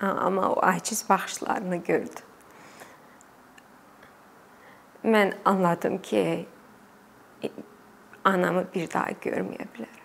Amma 0.00 0.48
o 0.50 0.62
aciz 0.64 1.04
baxışlarını 1.08 1.76
gördü. 1.76 2.20
Mən 5.04 5.34
anladım 5.44 5.98
ki, 5.98 6.48
anamı 8.24 8.64
bir 8.74 8.88
daha 8.92 9.12
görməyə 9.26 9.68
bilərəm. 9.76 10.03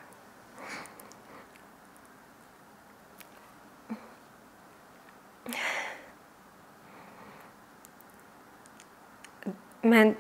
Mən 9.90 10.16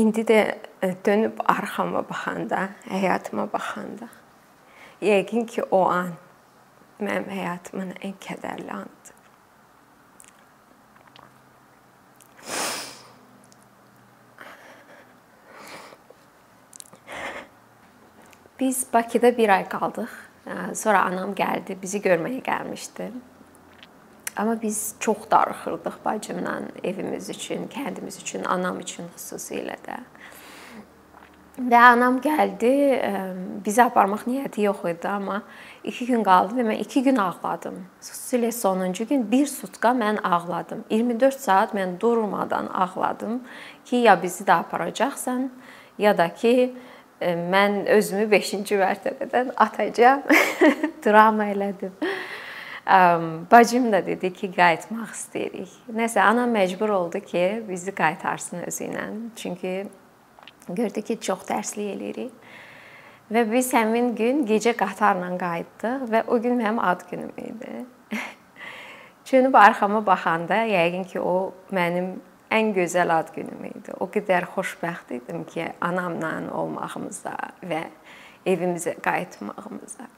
indi 0.00 0.24
də 0.28 0.40
dönüb 1.06 1.40
arxama 1.48 2.04
baxanda, 2.08 2.68
həyatıma 2.88 3.48
baxanda 3.52 4.08
yəqin 5.00 5.46
ki, 5.48 5.62
o 5.70 5.84
an 5.88 6.12
mənim 7.00 7.28
həyatımın 7.32 7.94
ən 8.04 8.16
kədərli 8.20 8.70
anıdır. 8.72 9.16
Biz 18.60 18.86
Bakıda 18.92 19.36
bir 19.36 19.48
ay 19.48 19.68
qaldıq. 19.68 20.10
Sonra 20.74 21.00
anam 21.08 21.32
gəldi, 21.32 21.76
bizi 21.82 22.00
görməyə 22.04 22.42
gəlmişdi. 22.44 23.08
Amma 24.36 24.62
biz 24.62 24.94
çox 25.00 25.16
darıxırdıq 25.30 26.04
bacımla 26.04 26.60
evimiz 26.84 27.30
üçün, 27.30 27.66
kəndimiz 27.68 28.20
üçün, 28.20 28.44
anam 28.44 28.80
üçün 28.80 29.08
xüsusilə 29.16 29.76
də. 29.86 29.98
Və 31.60 31.76
anam 31.76 32.20
gəldi, 32.24 32.70
bizi 33.64 33.82
aparmaq 33.82 34.22
niyyəti 34.24 34.62
yox 34.64 34.84
idi, 34.88 35.08
amma 35.08 35.42
2 35.84 36.06
gün 36.08 36.22
qaldı 36.24 36.56
və 36.56 36.64
mən 36.70 36.78
2 36.86 37.02
gün 37.10 37.18
ağladım. 37.20 37.76
Xüsusilə 38.00 38.52
sonuncu 38.52 39.04
gün 39.08 39.26
bir 39.30 39.46
sutka 39.46 39.90
mən 39.92 40.22
ağladım. 40.24 40.84
24 40.90 41.40
saat 41.40 41.74
mən 41.74 41.98
durmadan 42.00 42.66
ağladım 42.66 43.42
ki, 43.84 43.96
ya 44.06 44.16
bizi 44.22 44.44
də 44.44 44.60
aparacaqsan, 44.62 45.50
ya 45.98 46.16
da 46.18 46.28
ki, 46.34 46.74
mən 47.20 47.84
özümü 47.92 48.30
5-ci 48.30 48.78
mərtəbədən 48.80 49.52
atacağam. 49.56 50.22
Drama 51.04 51.50
elədim. 51.52 51.92
Bacım 53.50 53.92
da 53.92 54.06
dedi 54.06 54.32
ki, 54.32 54.48
qayıtmaq 54.50 55.12
istəyirik. 55.14 55.74
Nəsə 55.94 56.24
anam 56.26 56.50
məcbur 56.50 56.90
oldu 56.90 57.20
ki, 57.22 57.62
bizi 57.68 57.94
qaytarsın 57.94 58.64
özü 58.66 58.84
ilə. 58.88 59.04
Çünki 59.36 59.74
gördü 60.68 61.02
ki, 61.02 61.20
çox 61.20 61.44
dərslik 61.46 61.92
eləyirik. 61.94 62.32
Və 63.30 63.44
biz 63.52 63.70
həmin 63.76 64.10
gün 64.18 64.42
gecə 64.46 64.74
qatarla 64.74 65.30
qayıtdıq 65.38 66.08
və 66.10 66.24
o 66.26 66.40
gün 66.42 66.58
mənim 66.58 66.82
ad 66.82 67.06
günüm 67.10 67.30
idi. 67.38 67.84
Çönüb 69.30 69.54
arxama 69.54 70.02
baxanda 70.06 70.64
yəqin 70.66 71.06
ki, 71.06 71.20
o 71.22 71.52
mənim 71.70 72.16
ən 72.50 72.74
gözəl 72.74 73.14
ad 73.20 73.30
günüm 73.36 73.70
idi. 73.70 73.94
O 74.02 74.10
qədər 74.10 74.50
xoşbəxt 74.56 75.14
idim 75.20 75.44
ki, 75.46 75.68
anamla 75.80 76.32
olmağımıza 76.58 77.38
və 77.62 77.84
evimizə 78.46 78.98
qayıtmağımıza. 78.98 80.10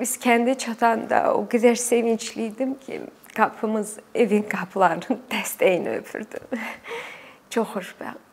Biz 0.00 0.16
kəndə 0.22 0.56
çatanda 0.58 1.20
o 1.34 1.44
qədər 1.50 1.78
sevincli 1.78 2.48
idim 2.50 2.74
ki, 2.82 3.00
qapımız 3.34 3.98
evin 4.14 4.42
qapılarının 4.42 5.22
dəstəyini 5.32 5.98
öpürdüm. 6.00 6.62
Çox 7.50 7.68
xoşbəxt 7.76 8.24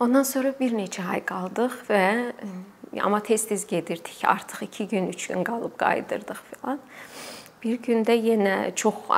Ondan 0.00 0.22
sonra 0.22 0.52
bir 0.60 0.74
neçə 0.78 1.02
ay 1.10 1.24
qaldıq 1.26 1.72
və 1.88 2.02
amma 3.02 3.18
tez-tez 3.24 3.64
gedirdik. 3.66 4.20
Artıq 4.24 4.62
2 4.64 4.88
gün, 4.88 5.08
3 5.08 5.26
gün 5.26 5.44
qalıb 5.44 5.74
qayıdırdıq 5.78 6.42
filan. 6.50 6.78
Bir 7.62 7.80
gündə 7.82 8.14
yenə 8.14 8.74
çox 8.78 9.08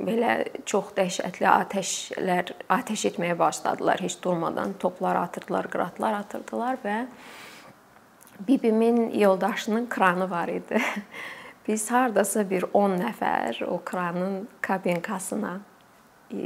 belə 0.00 0.32
çox 0.64 0.94
dəhşətli 0.96 1.44
atəşlər, 1.50 2.54
atəş 2.72 3.04
etməyə 3.10 3.36
başladılar 3.38 4.00
heç 4.00 4.16
durmadan. 4.24 4.72
Toplar 4.80 5.20
atırdılar, 5.26 5.68
qıratlar 5.68 6.16
atırdılar 6.22 6.80
və 6.84 6.96
bibimin 8.40 9.18
yoldaşının 9.18 9.86
kranı 9.86 10.30
var 10.30 10.48
idi. 10.48 10.80
Biz 11.68 11.90
hardasa 11.90 12.50
bir 12.50 12.64
10 12.72 12.90
nəfər 12.96 13.64
o 13.64 13.80
kranın 13.84 14.48
kabinkasına 14.60 15.60
e, 16.32 16.36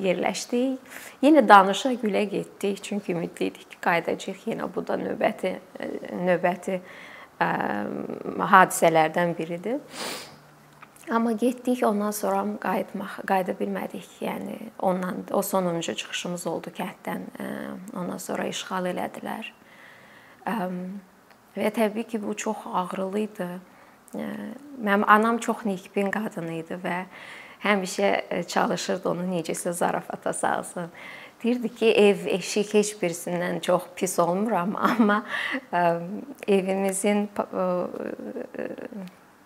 yerləşdik. 0.00 0.78
Yenə 1.22 1.42
danışa 1.48 1.92
gülə 1.92 2.22
getdik, 2.24 2.82
çünki 2.82 3.12
ümidli 3.12 3.50
idik 3.50 3.70
ki, 3.70 3.76
qayıdacağıq 3.80 4.46
yenə 4.48 4.70
bu 4.74 4.86
da 4.86 4.96
növbəti 4.96 5.52
e, 5.80 5.90
növbəti 6.24 6.80
ə, 7.40 7.50
hadisələrdən 8.54 9.36
biridir. 9.38 9.84
Amma 11.10 11.32
getdik, 11.32 11.82
ondan 11.84 12.14
sonra 12.14 12.44
qayıtmaq, 12.62 13.20
qayıda 13.26 13.56
bilmədik. 13.58 14.08
Yəni 14.22 14.56
ondan 14.78 15.24
o 15.32 15.42
sonuncu 15.42 15.94
çıxışımız 15.94 16.46
oldu 16.46 16.70
kənddən. 16.76 17.24
Ondan 17.96 18.18
sonra 18.22 18.46
işğal 18.46 18.86
elədilər. 18.92 19.50
Və 21.56 21.70
təbii 21.74 22.06
ki, 22.06 22.22
bu 22.22 22.36
çox 22.36 22.66
ağrılı 22.74 23.26
idi. 23.26 23.48
Mənim 24.14 25.04
anam 25.06 25.38
çox 25.38 25.64
nikbin 25.66 26.10
qadın 26.10 26.48
idi 26.54 26.78
və 26.82 27.04
həmişə 27.62 28.46
çalışırdı 28.50 29.08
onu 29.10 29.26
necəsə 29.30 29.72
zarafata 29.72 30.32
salsın. 30.32 30.90
Deyirdi 31.42 31.68
ki, 31.74 31.92
ev, 31.96 32.26
eşik 32.26 32.74
heç 32.74 32.94
birisindən 33.00 33.60
çox 33.64 33.82
pis 33.96 34.18
olmuram, 34.18 34.76
amma 34.76 35.24
evimizin 36.48 37.28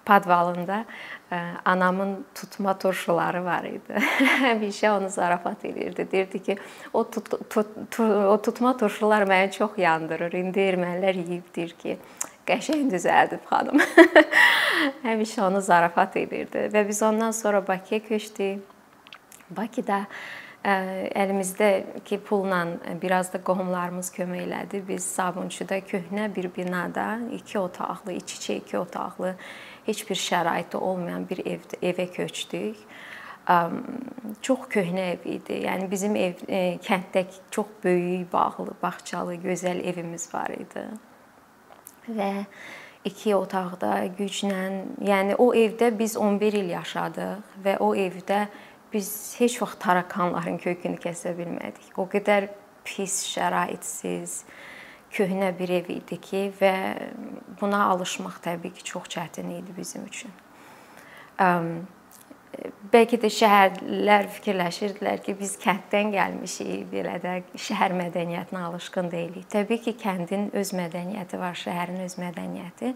podvalında 0.07 0.85
e, 1.33 1.37
anamın 1.65 2.25
tutma 2.35 2.79
turşuları 2.79 3.45
var 3.45 3.65
idi. 3.65 3.99
Həmişə 4.45 4.91
onu 4.99 5.09
zarafat 5.09 5.65
edirdi. 5.65 6.09
Deyirdi 6.13 6.43
ki, 6.43 6.57
o 6.93 7.11
tut, 7.11 7.31
tut, 7.51 7.67
tut, 7.91 8.01
o 8.01 8.43
tutma 8.43 8.77
turşular 8.77 9.23
məni 9.23 9.51
çox 9.51 9.79
yandırır. 9.79 10.33
İndi 10.33 10.61
ermənilər 10.61 11.17
yeyib 11.17 11.51
deyir 11.57 11.75
ki, 11.79 11.99
qəşəng 12.47 12.89
düzəldib 12.93 13.45
xanım. 13.51 13.81
Həmişə 15.09 15.43
onu 15.49 15.61
zarafat 15.65 16.17
edirdi 16.17 16.69
və 16.73 16.89
biz 16.89 17.03
ondan 17.03 17.31
sonra 17.31 17.67
Bakıya 17.67 18.01
köçdük. 18.05 18.63
Bakıda 19.51 20.05
e, 20.65 20.73
əlimizdəki 21.15 22.19
pulla 22.25 22.65
biraz 23.03 23.33
da 23.33 23.41
qohumlarımız 23.45 24.11
kömək 24.17 24.47
elədi. 24.47 24.83
Biz 24.89 25.05
Sabunçuda 25.17 25.79
köhnə 25.79 26.29
bir 26.37 26.49
binada 26.57 27.19
2 27.33 27.59
otaqlı, 27.59 28.13
iç-içə 28.21 28.57
2 28.63 28.79
otaqlı 28.79 29.35
heç 29.87 30.05
bir 30.11 30.19
şəraiti 30.19 30.77
olmayan 30.77 31.29
bir 31.29 31.45
ev 31.47 31.67
evə 31.83 32.07
köçdük. 32.13 32.77
Çox 34.43 34.69
köhnə 34.73 35.11
ev 35.15 35.27
idi. 35.29 35.59
Yəni 35.67 35.91
bizim 35.91 36.17
ev 36.17 36.41
e, 36.49 36.61
kənddəki 36.85 37.43
çox 37.53 37.75
böyük, 37.85 38.33
bağlı, 38.33 38.73
bağçalı, 38.83 39.35
gözəl 39.45 39.83
evimiz 39.85 40.31
var 40.35 40.55
idi. 40.57 40.87
Və 42.09 42.31
iki 43.05 43.35
otaqda 43.37 43.93
güclə, 44.19 44.63
yəni 45.05 45.37
o 45.37 45.51
evdə 45.53 45.91
biz 45.99 46.17
11 46.17 46.57
il 46.63 46.73
yaşadıq 46.73 47.59
və 47.65 47.77
o 47.85 47.93
evdə 47.95 48.47
biz 48.93 49.35
heç 49.39 49.59
vaxt 49.63 49.81
tarakanların 49.85 50.57
kökünü 50.63 51.01
kəsə 51.03 51.35
bilmədik. 51.37 51.93
O 52.01 52.09
qədər 52.09 52.49
pis, 52.85 53.25
şəraitsiz, 53.29 54.45
köhnə 55.15 55.53
bir 55.59 55.71
ev 55.81 55.91
idi 55.95 56.19
ki 56.21 56.47
və 56.61 56.75
buna 57.61 57.87
alışmaq 57.95 58.41
təbii 58.45 58.75
ki, 58.75 58.85
çox 58.85 59.11
çətin 59.15 59.51
idi 59.59 59.75
bizim 59.77 60.07
üçün. 60.11 60.33
Bəlkə 62.93 63.19
də 63.19 63.29
şəhərlər 63.35 64.29
fikirləşirdilər 64.37 65.23
ki, 65.25 65.35
biz 65.39 65.57
kənddən 65.63 66.13
gəlmişik, 66.15 66.85
belə 66.93 67.17
də 67.23 67.33
şəhər 67.59 67.95
mədəniyyətinə 67.99 68.61
alışqın 68.69 69.11
deyilik. 69.11 69.49
Təbii 69.51 69.81
ki, 69.83 69.97
kəndin 69.99 70.53
öz 70.55 70.71
mədəniyyəti 70.79 71.41
var, 71.41 71.59
şəhərin 71.59 72.05
öz 72.05 72.15
mədəniyyəti. 72.21 72.93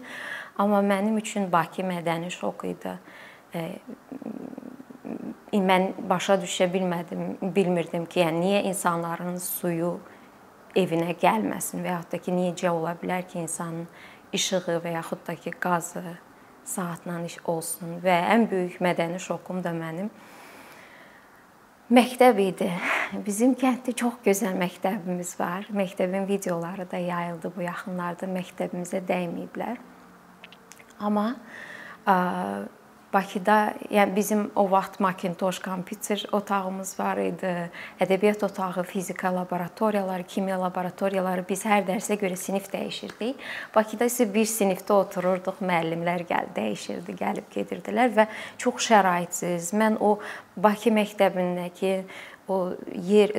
Amma 0.63 0.79
mənim 0.85 1.19
üçün 1.19 1.49
Bakı 1.51 1.83
mədəni 1.87 2.31
şok 2.31 2.63
idi. 2.69 2.95
Mən 5.51 5.91
başa 6.07 6.39
düşə 6.39 6.69
bilmədim, 6.71 7.35
bilmirdim 7.55 8.07
ki, 8.07 8.23
yəni 8.23 8.45
niyə 8.45 8.63
insanların 8.71 9.41
suyu 9.43 9.97
evinə 10.77 11.15
gəlməsin 11.19 11.83
və 11.83 11.93
yaxud 11.93 12.13
da 12.13 12.21
ki, 12.23 12.33
necə 12.35 12.71
ola 12.71 12.95
bilər 12.99 13.25
ki, 13.27 13.43
insanın 13.45 13.87
işığı 14.33 14.79
və 14.83 14.93
yaxud 14.97 15.25
da 15.27 15.35
ki, 15.35 15.51
qazı 15.61 16.03
saatla 16.69 17.19
iş 17.25 17.39
olsun 17.49 17.97
və 18.03 18.15
ən 18.35 18.45
böyük 18.51 18.79
mədəni 18.83 19.19
şokum 19.21 19.63
da 19.63 19.71
mənim 19.73 20.09
məktəb 21.89 22.41
idi. 22.43 22.69
Bizim 23.27 23.55
kənddə 23.57 23.95
çox 23.97 24.19
gözəl 24.25 24.57
məktəbimiz 24.59 25.33
var. 25.39 25.69
Məktəbin 25.73 26.27
videoları 26.29 26.85
da 26.91 26.97
yayıldı 27.01 27.51
bu 27.55 27.65
yaxınlarda. 27.65 28.29
Məktəbimizə 28.29 29.01
dəyməyiblər. 29.09 29.79
Amma 30.99 31.31
Bakıda, 33.13 33.73
yəni 33.89 34.13
bizim 34.15 34.51
o 34.55 34.67
vaxt 34.71 34.99
Macintosh 34.99 35.59
kompüter 35.59 36.25
otağımız 36.31 36.91
var 36.99 37.17
idi. 37.17 37.53
Ədəbiyyat 37.99 38.45
otağı, 38.45 38.83
fizika 38.83 39.31
laboratoriyaları, 39.35 40.23
kimya 40.23 40.59
laboratoriyaları 40.61 41.45
biz 41.49 41.65
hər 41.65 41.87
dərsə 41.87 42.19
görə 42.21 42.37
sinif 42.37 42.69
dəyişirdik. 42.69 43.41
Bakıda 43.75 44.05
isə 44.05 44.29
bir 44.33 44.45
sinifdə 44.45 44.93
otururduq, 44.93 45.57
müəllimlər 45.57 46.27
gəl 46.29 46.53
dəyişirdi, 46.53 47.17
gəlib 47.17 47.49
gedirdilər 47.57 48.13
və 48.13 48.29
çox 48.61 48.91
şəraitsiz. 48.91 49.73
Mən 49.73 49.97
o 49.97 50.19
Bakı 50.57 50.93
məktəbindəki 50.93 52.03
o 52.49 52.75
yer 52.93 53.33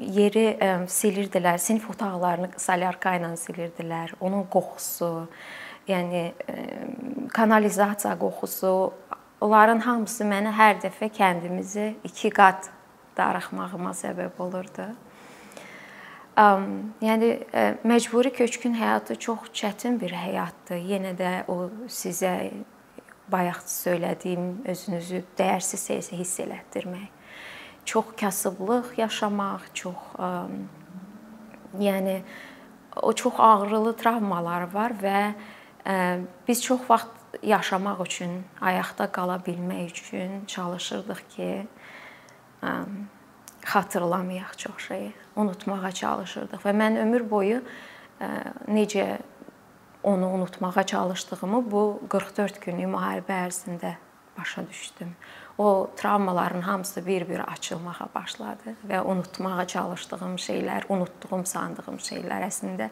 yeri 0.00 0.48
silirdilər, 0.92 1.56
sinif 1.56 1.88
otaqlarını 1.96 2.52
solyarka 2.60 3.16
ilə 3.16 3.32
silirdilər. 3.40 4.18
Onun 4.20 4.44
qoxusu 4.52 5.28
yəni 5.88 6.22
kanalizasiya 7.34 8.14
qoxusu, 8.18 8.92
onların 9.40 9.80
hamısı 9.84 10.24
mənə 10.24 10.52
hər 10.56 10.80
dəfə 10.82 11.10
kəndimizi 11.12 11.94
2 12.04 12.30
qat 12.34 12.70
darıxmağıma 13.16 13.92
səbəb 13.96 14.40
olurdu. 14.42 14.86
Yəni 16.36 17.28
məcburi 17.88 18.32
köçkün 18.36 18.74
həyatı 18.76 19.16
çox 19.16 19.48
çətin 19.56 19.96
bir 20.00 20.12
həyatdır. 20.12 20.82
Yenə 20.84 21.14
də 21.16 21.30
o 21.48 21.70
sizə 21.88 22.50
bayaq 23.32 23.62
söylədiyim 23.64 24.66
özünüzü 24.68 25.22
dəyərsiz 25.38 26.12
hiss 26.12 26.40
elətdirmək. 26.44 27.08
Çox 27.86 28.12
kasıblıq 28.20 28.98
yaşamaq, 28.98 29.70
çox 29.74 29.96
yəni 31.80 32.20
o 33.02 33.12
çox 33.12 33.34
ağrılı 33.38 33.96
travmalar 33.96 34.68
var 34.74 34.92
və 35.00 35.20
Biz 36.48 36.62
çox 36.62 36.80
vaxt 36.90 37.08
yaşamaq 37.42 38.00
üçün, 38.06 38.44
ayaqda 38.60 39.06
qala 39.12 39.36
bilmək 39.46 39.90
üçün 39.90 40.44
çalışırdıq 40.46 41.20
ki, 41.36 41.66
xatırlamayaq 43.66 44.56
çox 44.56 44.88
şeyi, 44.88 45.12
unutmağa 45.36 45.92
çalışırdıq 45.92 46.64
və 46.66 46.72
mən 46.74 46.98
ömür 47.02 47.30
boyu 47.30 47.60
necə 48.66 49.18
onu 50.02 50.30
unutmağa 50.32 50.82
çalışdığımı 50.82 51.70
bu 51.70 51.82
44 52.08 52.60
günlük 52.62 52.90
müharibə 52.94 53.38
ərzində 53.46 53.94
başa 54.38 54.68
düşdüm. 54.68 55.16
O 55.58 55.90
travmaların 55.96 56.60
hamısı 56.60 57.06
bir-bir 57.06 57.40
açılmağa 57.52 58.08
başladı 58.14 58.76
və 58.88 59.00
unutmağa 59.02 59.66
çalışdığım 59.66 60.36
şeylər, 60.36 60.86
unutduğum 60.88 61.46
sandığım 61.46 61.96
şeylər 61.96 62.46
əslində 62.46 62.90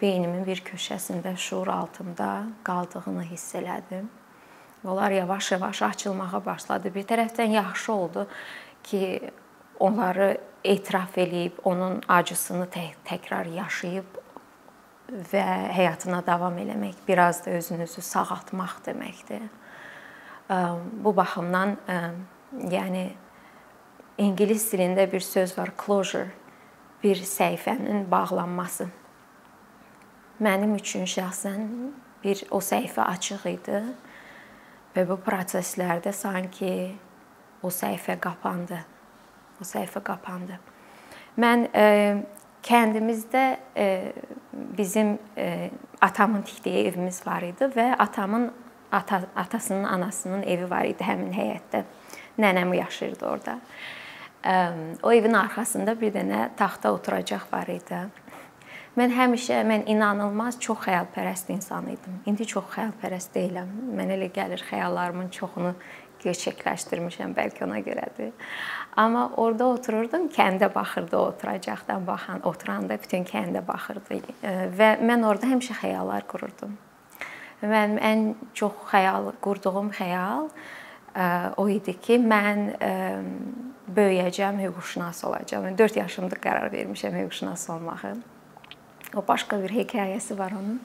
beynimin 0.00 0.46
bir 0.46 0.62
köşəsində 0.64 1.36
şuur 1.36 1.68
altında 1.68 2.46
qaldığını 2.64 3.24
hiss 3.30 3.54
elədim. 3.54 4.08
Onlar 4.84 5.10
yavaş-yavaş 5.10 5.82
açılmağa 5.82 6.40
başladı. 6.46 6.92
Bir 6.94 7.04
tərəfdən 7.04 7.52
yaxşı 7.52 7.92
oldu 7.92 8.26
ki, 8.82 9.30
onları 9.78 10.38
etiraf 10.64 11.18
eləyib, 11.18 11.60
onun 11.64 12.00
acısını 12.08 12.66
tək 12.72 12.96
təkrar 13.04 13.48
yaşayıb 13.52 14.18
və 15.32 15.44
həyatına 15.74 16.20
davam 16.26 16.56
eləmək, 16.58 16.94
biraz 17.08 17.44
da 17.46 17.50
özünüzü 17.58 18.02
sağaltmaq 18.02 18.78
deməkdir. 18.86 19.48
Bu 21.04 21.12
baxımdan 21.16 21.76
yəni 22.72 23.10
ingilis 24.18 24.68
dilində 24.72 25.06
bir 25.12 25.20
söz 25.20 25.58
var, 25.58 25.72
closure, 25.84 26.30
bir 27.02 27.16
səhifənin 27.16 28.10
bağlanması 28.10 28.88
mənim 30.40 30.74
üçün 30.78 31.04
şəxsən 31.08 31.66
bir 32.24 32.42
o 32.50 32.60
səhifə 32.64 33.04
açıq 33.12 33.46
idi 33.50 33.80
və 34.94 35.04
bu 35.08 35.18
proseslərdə 35.24 36.12
sanki 36.16 36.72
o 37.62 37.70
səhifə 37.72 38.16
qapandı. 38.20 38.80
O 39.60 39.66
səhifə 39.68 40.02
qapandı. 40.04 40.56
Mən 41.40 41.66
e, 41.76 41.84
kəndimizdə 42.64 43.44
e, 43.76 43.86
bizim 44.52 45.18
e, 45.36 45.70
atamın 46.00 46.42
tikdiyi 46.42 46.86
evimiz 46.88 47.20
var 47.26 47.44
idi 47.44 47.68
və 47.76 47.92
atamın 47.98 48.50
ata, 48.92 49.22
atasının 49.36 49.84
anasının 49.84 50.42
evi 50.42 50.70
var 50.70 50.88
idi 50.88 51.04
həmin 51.04 51.32
həyətdə. 51.36 51.84
Nənəm 52.40 52.74
yaşayırdı 52.76 53.26
orada. 53.26 53.58
E, 54.44 54.56
o 55.02 55.12
evin 55.12 55.36
arxasında 55.36 55.94
bir 56.00 56.16
dənə 56.16 56.48
taxta 56.56 56.92
oturacaq 56.96 57.52
var 57.52 57.68
idi 57.68 58.00
Mən 58.98 59.12
həmişə 59.14 59.60
mən 59.68 59.84
inanılmaz 59.86 60.58
çox 60.60 60.80
xəyalpərəst 60.88 61.52
insan 61.54 61.86
idim. 61.92 62.16
İndi 62.26 62.46
çox 62.50 62.72
xəyalpərəst 62.74 63.30
deyiləm. 63.36 63.68
Mənə 63.94 64.16
elə 64.18 64.30
gəlir 64.34 64.64
xəyallarımın 64.66 65.28
çoxunu 65.36 65.74
gerçəkləşdirmişəm, 66.20 67.32
bəlkə 67.36 67.64
ona 67.64 67.78
görədir. 67.86 68.32
Amma 68.98 69.28
orada 69.40 69.68
otururdum, 69.76 70.26
kəndə 70.34 70.68
baxırdı, 70.74 71.16
oturacaqdan 71.16 72.04
baxan, 72.06 72.42
oturanda 72.44 72.98
bütün 73.00 73.24
kəndə 73.24 73.62
baxırdı 73.66 74.18
və 74.76 74.90
mən 75.00 75.24
orada 75.26 75.48
həmişə 75.52 75.78
xəyallar 75.84 76.26
qururdum. 76.28 76.74
Mənim 77.62 77.96
ən 78.10 78.26
çox 78.58 78.74
xəyal 78.90 79.30
qurduğum 79.40 79.92
xəyal 79.96 80.50
o 81.56 81.68
idi 81.68 81.94
ki, 82.02 82.18
mən 82.18 82.66
böyüyəcəm, 83.96 84.60
hüquqşünas 84.66 85.24
olacağam. 85.30 85.72
4 85.78 85.96
yaşımda 86.02 86.42
qərar 86.42 86.68
vermişəm 86.74 87.16
hüquqşünas 87.22 87.70
olmağı. 87.70 88.14
O 89.16 89.24
başqa 89.28 89.58
bir 89.62 89.72
hekayəsi 89.74 90.38
var 90.38 90.54
onun. 90.54 90.80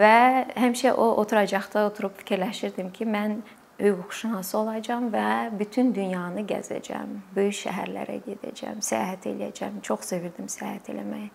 Və 0.00 0.16
həmişə 0.54 0.92
o 0.94 1.06
oturacaqda 1.22 1.86
oturub 1.88 2.14
fikirləşirdim 2.20 2.92
ki, 2.94 3.06
mən 3.08 3.40
hüquqşünası 3.80 4.58
olacağam 4.58 5.10
və 5.12 5.58
bütün 5.58 5.94
dünyanı 5.94 6.46
gəzəcəm. 6.48 7.18
Böyük 7.36 7.58
şəhərlərə 7.64 8.20
gedəcəm, 8.28 8.80
səyahət 8.84 9.28
edəcəm. 9.32 9.80
Çox 9.84 10.12
sevirdim 10.12 10.48
səyahət 10.52 10.92
eləməyi. 10.94 11.30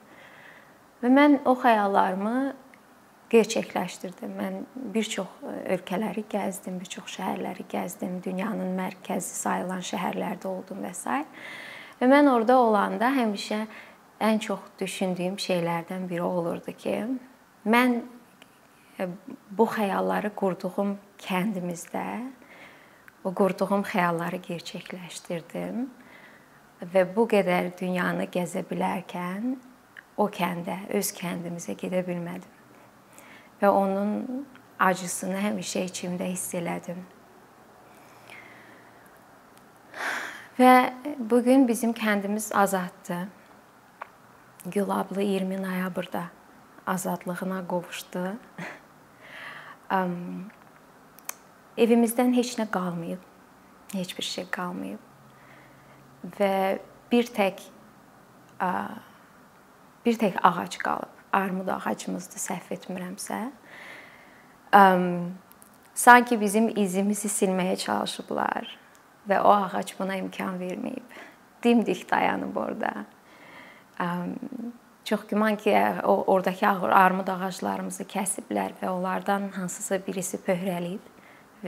Və 1.02 1.12
mən 1.12 1.40
o 1.46 1.56
xəyallarımı 1.58 2.38
gerçəkləşdirdim. 3.32 4.32
Mən 4.38 4.58
bir 4.96 5.12
çox 5.16 5.44
ölkələri 5.76 6.26
gəzdim, 6.32 6.80
bir 6.82 6.90
çox 6.98 7.18
şəhərləri 7.18 7.68
gəzdim, 7.72 8.20
dünyanın 8.26 8.74
mərkəzi 8.80 9.38
sayılan 9.44 9.86
şəhərlərdə 9.92 10.50
oldum 10.50 10.82
və 10.86 10.92
s. 10.98 11.22
Və 12.02 12.10
mən 12.10 12.28
orada 12.32 12.58
olanda 12.58 13.12
həmişə 13.14 13.66
ən 14.22 14.40
çox 14.40 14.60
düşündüyüm 14.80 15.36
şeylərdən 15.42 16.08
biri 16.10 16.22
olurdu 16.22 16.74
ki, 16.78 16.96
mən 17.66 17.98
e, 19.00 19.08
bu 19.52 19.66
xəyalları 19.76 20.34
qurduğum 20.38 20.96
kəndimizdə 21.22 22.06
o 23.24 23.34
qurduğum 23.34 23.84
xəyalları 23.86 24.42
gerçəkləşdirdim 24.46 25.84
və 26.94 27.06
bu 27.16 27.28
qədər 27.30 27.74
dünyanı 27.80 28.30
gəzə 28.34 28.64
bilərkən 28.70 29.56
o 30.18 30.28
kəndə, 30.30 30.78
öz 30.98 31.14
kəndimizə 31.18 31.78
gedə 31.80 32.06
bilmədim 32.06 32.58
və 33.62 33.70
onun 33.70 34.46
acısını 34.82 35.38
həmişə 35.38 35.86
içimdə 35.90 36.32
hiss 36.32 36.56
elədim. 36.58 37.04
Və 40.58 40.74
bu 41.18 41.44
gün 41.46 41.68
bizim 41.68 41.94
kəndimiz 41.94 42.50
azaddır. 42.58 43.30
Gülablı 44.66 45.22
20 45.22 45.62
noyabrda 45.62 46.24
azadlığına 46.88 47.68
qovuşdu. 47.68 48.38
Evimizdən 51.78 52.36
heç 52.36 52.58
nə 52.60 52.68
qalmayıb. 52.72 53.24
Heç 53.94 54.18
bir 54.18 54.24
şey 54.24 54.46
qalmayıb. 54.54 55.00
Və 56.38 56.80
bir 57.12 57.32
tək 57.34 57.64
bir 60.06 60.20
tək 60.22 60.38
ağac 60.44 60.78
qalıb 60.78 61.18
armud 61.34 61.68
ağacımızdır, 61.68 62.40
səhv 62.40 62.70
etmirəmsə. 62.76 63.40
Sanki 65.94 66.38
bizim 66.42 66.70
izimizi 66.78 67.28
silməyə 67.32 67.78
çalışıblar 67.82 68.78
və 69.30 69.42
o 69.42 69.56
ağac 69.56 69.96
buna 70.00 70.16
imkan 70.22 70.60
verməyib. 70.62 71.18
Dimdik 71.64 72.12
dayanıb 72.12 72.56
orada. 72.56 72.94
Çox 75.04 75.28
güman 75.28 75.56
ki, 75.56 75.78
o 76.04 76.24
oradakı 76.34 76.68
armud 76.94 77.28
ağaclarımızı 77.28 78.04
kəsiblər 78.04 78.78
və 78.82 78.90
onlardan 78.90 79.50
hansısa 79.56 79.98
birisi 80.08 80.38
pöhrəlib. 80.38 81.00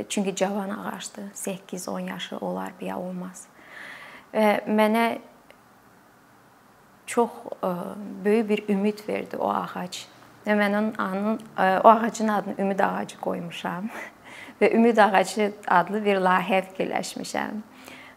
Çünki 0.10 0.36
cavan 0.36 0.70
ağacdır. 0.70 1.24
8-10 1.34 2.10
yaşı 2.10 2.38
olar, 2.38 2.74
biya 2.80 2.98
olmaz. 3.00 3.48
Və 4.34 4.64
mənə 4.66 5.20
çox 7.06 7.30
e, 7.64 7.70
böyük 8.26 8.50
bir 8.50 8.70
ümid 8.70 9.04
verdi 9.10 9.38
o 9.38 9.50
ağac. 9.50 10.06
Və 10.46 10.56
mən 10.58 10.78
onun 10.80 11.40
e, 11.58 11.80
o 11.84 11.90
ağacın 11.90 12.28
adını 12.28 12.56
Ümid 12.60 12.80
ağacı 12.80 13.20
qoymuşam 13.22 13.90
və 14.62 14.74
Ümid 14.76 14.98
ağacı 14.98 15.52
adlı 15.68 16.06
bir 16.06 16.18
layihə 16.18 16.64
fikirləşmişəm. 16.72 17.62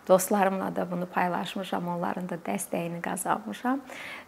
Dostlarımla 0.08 0.76
da 0.76 0.90
bunu 0.90 1.06
paylaşmışam, 1.06 1.88
onların 1.88 2.28
da 2.28 2.38
dəstəyini 2.46 3.00
qazanmışam. 3.02 3.80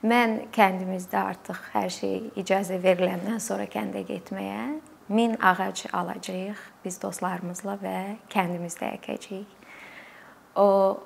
Mən 0.03 0.49
kəndimizdə 0.55 1.21
artıq 1.21 1.61
hər 1.75 1.91
şey 1.95 2.17
icazə 2.43 2.81
veriləndən 2.83 3.39
sonra 3.39 3.69
kəndə 3.71 4.03
getməyə 4.09 4.81
1000 5.09 5.37
ağac 5.43 5.85
alacağıq 5.93 6.65
biz 6.85 6.99
dostlarımızla 7.03 7.79
və 7.83 7.99
kəndimizdə 8.33 8.91
əkəcəyik. 8.99 9.55
O 10.57 10.99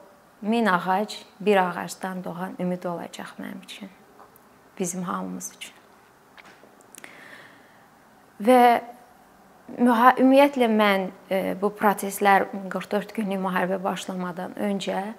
min 0.43 0.67
ağac 0.67 1.19
bir 1.41 1.57
ağacdan 1.57 2.25
doğan 2.25 2.57
ümid 2.61 2.85
olacaq 2.85 3.37
mənim 3.39 3.63
üçün. 3.65 3.91
Bizim 4.79 5.03
hamımız 5.03 5.53
üçün. 5.57 5.75
Və 8.41 8.83
ümumiyyətlə 9.79 10.69
mən 10.69 11.07
e, 11.33 11.55
bu 11.61 11.71
proseslər 11.77 12.49
44 12.73 13.15
günlük 13.17 13.41
müharibə 13.41 13.79
başlamadan 13.83 14.53
öncə 14.61 15.15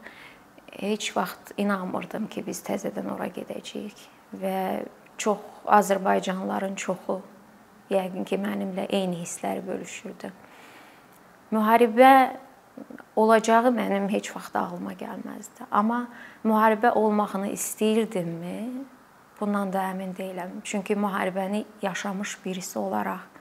heç 0.77 1.11
vaxt 1.15 1.53
inanmırdım 1.57 2.27
ki, 2.29 2.43
biz 2.45 2.61
təzədən 2.65 3.09
ora 3.13 3.29
gedəcəyik 3.33 4.05
və 4.41 4.85
çox 5.17 5.41
Azərbaycanlıların 5.65 6.75
çoxu 6.75 7.19
yəqin 7.93 8.25
ki, 8.29 8.37
mənimlə 8.41 8.87
eyni 8.89 9.23
hissləri 9.23 9.65
bölüşürdü. 9.65 10.31
Müharibə 11.53 12.13
olacağı 13.15 13.73
mənim 13.73 14.09
heç 14.09 14.31
vaxt 14.35 14.55
ağlıma 14.57 14.93
gəlməzdi. 14.97 15.69
Amma 15.71 16.07
müharibə 16.45 16.93
olmağını 16.97 17.53
istəyirdimmi? 17.53 18.57
Bundan 19.39 19.73
da 19.73 19.89
əmin 19.91 20.13
deyiləm. 20.17 20.59
Çünki 20.63 20.95
müharibəni 20.97 21.65
yaşamış 21.81 22.37
birisi 22.45 22.79
olaraq 22.79 23.32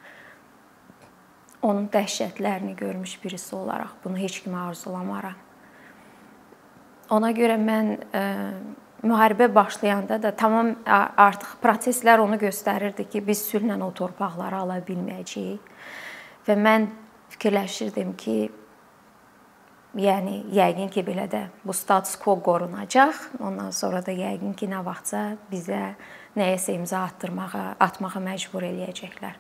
onun 1.62 1.88
dəhşətlərini 1.92 2.76
görmüş 2.76 3.16
birisi 3.24 3.54
olaraq 3.56 3.96
bunu 4.04 4.18
heç 4.18 4.42
kimə 4.44 4.68
arzulamaram. 4.68 5.36
Ona 7.12 7.30
görə 7.36 7.58
mən 7.60 7.92
ə, 7.98 8.22
e, 8.22 8.22
müharibə 9.02 9.48
başlayanda 9.54 10.18
da 10.22 10.30
tamam 10.36 10.74
artıq 10.86 11.58
proseslər 11.62 12.22
onu 12.22 12.38
göstərirdi 12.40 13.08
ki, 13.10 13.22
biz 13.26 13.44
sülhlə 13.50 13.76
o 13.82 13.90
torpaqları 13.94 14.62
ala 14.62 14.78
bilməyəcəyik. 14.86 15.70
Və 16.46 16.58
mən 16.58 16.88
fikirləşirdim 17.34 18.16
ki, 18.18 18.36
Yəni 19.92 20.46
yəqin 20.56 20.88
ki, 20.88 21.02
belə 21.04 21.26
də 21.28 21.42
bu 21.68 21.74
status 21.76 22.14
quo 22.16 22.38
qorunacaq. 22.40 23.18
Ondan 23.44 23.74
sonra 23.76 24.00
da 24.00 24.12
yəqin 24.16 24.54
ki, 24.56 24.70
nə 24.72 24.78
vaxtsa 24.86 25.34
bizə 25.50 25.82
nəyəsə 26.32 26.78
imza 26.78 27.02
atdırmağa, 27.10 27.74
atmağa 27.76 28.22
məcbur 28.24 28.64
eləyəcəklər. 28.70 29.36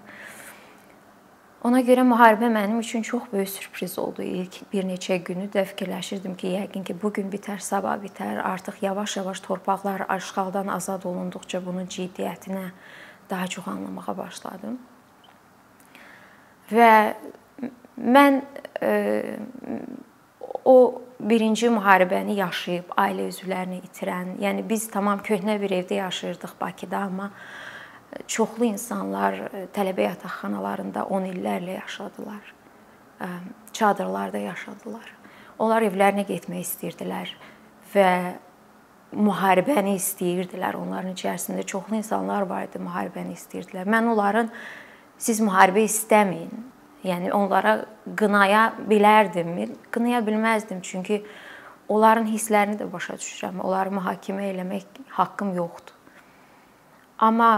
Ona 1.62 1.78
görə 1.86 2.02
müharibə 2.02 2.48
mənim 2.50 2.80
üçün 2.82 3.04
çox 3.06 3.28
böyük 3.32 3.48
sürpriz 3.48 3.98
oldu. 3.98 4.22
İlk 4.22 4.72
bir 4.72 4.86
neçə 4.86 5.20
günü 5.22 5.46
də 5.54 5.62
fikirləşirdim 5.70 6.34
ki, 6.34 6.48
yəqin 6.56 6.82
ki, 6.88 6.96
bu 7.02 7.12
gün 7.14 7.30
bitər, 7.30 7.60
sabah 7.62 8.00
bitər. 8.02 8.40
Artıq 8.42 8.80
yavaş-yavaş 8.82 9.40
torpaqlar 9.40 10.02
işğaldan 10.16 10.72
azad 10.74 11.06
olunduqca 11.06 11.62
bunun 11.66 11.86
ciddiyyətinə 11.86 12.64
daha 13.30 13.46
çox 13.46 13.68
anlamağa 13.68 14.16
başladım. 14.18 14.80
Və 16.72 17.14
mən 17.98 18.42
e, 18.82 18.90
o 20.64 21.02
birinci 21.20 21.70
müharibəni 21.70 22.40
yaşayıb 22.42 22.90
ailə 22.98 23.28
üzvlərini 23.30 23.84
itirən, 23.86 24.34
yəni 24.42 24.66
biz 24.68 24.90
tamam 24.90 25.22
köhnə 25.22 25.60
bir 25.62 25.78
evdə 25.78 26.02
yaşayırdıq 26.02 26.58
Bakıda, 26.60 27.06
amma 27.06 27.30
çoxlu 28.26 28.68
insanlar 28.70 29.38
e, 29.48 29.64
tələbə 29.74 30.08
yataqxanalarında 30.10 31.04
10 31.04 31.28
illərlə 31.32 31.78
yaşadılar. 31.80 32.54
E, 33.20 33.28
çadırlarda 33.72 34.38
yaşadılar. 34.38 35.12
Onlar 35.58 35.84
evlərinə 35.86 36.26
getmək 36.28 36.66
istəyirdilər 36.66 37.32
və 37.94 38.10
müharibəni 39.12 39.96
istəyirdilər. 40.00 40.76
Onların 40.80 41.12
içərisində 41.14 41.64
çoxlu 41.68 42.00
insanlar 42.00 42.48
var 42.48 42.68
idi, 42.68 42.80
müharibəni 42.82 43.36
istəyirdilər. 43.36 43.88
Mən 43.88 44.12
onların 44.14 44.52
siz 45.20 45.40
müharibə 45.44 45.84
istəməyin, 45.86 46.70
Yəni 47.02 47.32
onlara 47.34 47.84
qınaya 48.16 48.68
bilərdimmi? 48.86 49.66
Qınaya 49.90 50.20
bilməzdim, 50.26 50.82
çünki 50.86 51.24
onların 51.90 52.28
hisslərini 52.30 52.78
də 52.78 52.86
başa 52.92 53.16
düşürəm. 53.18 53.58
Onları 53.58 53.90
mühakimə 53.96 54.46
eləmək 54.52 55.00
haqqım 55.16 55.50
yoxdur. 55.56 55.96
Amma 57.18 57.50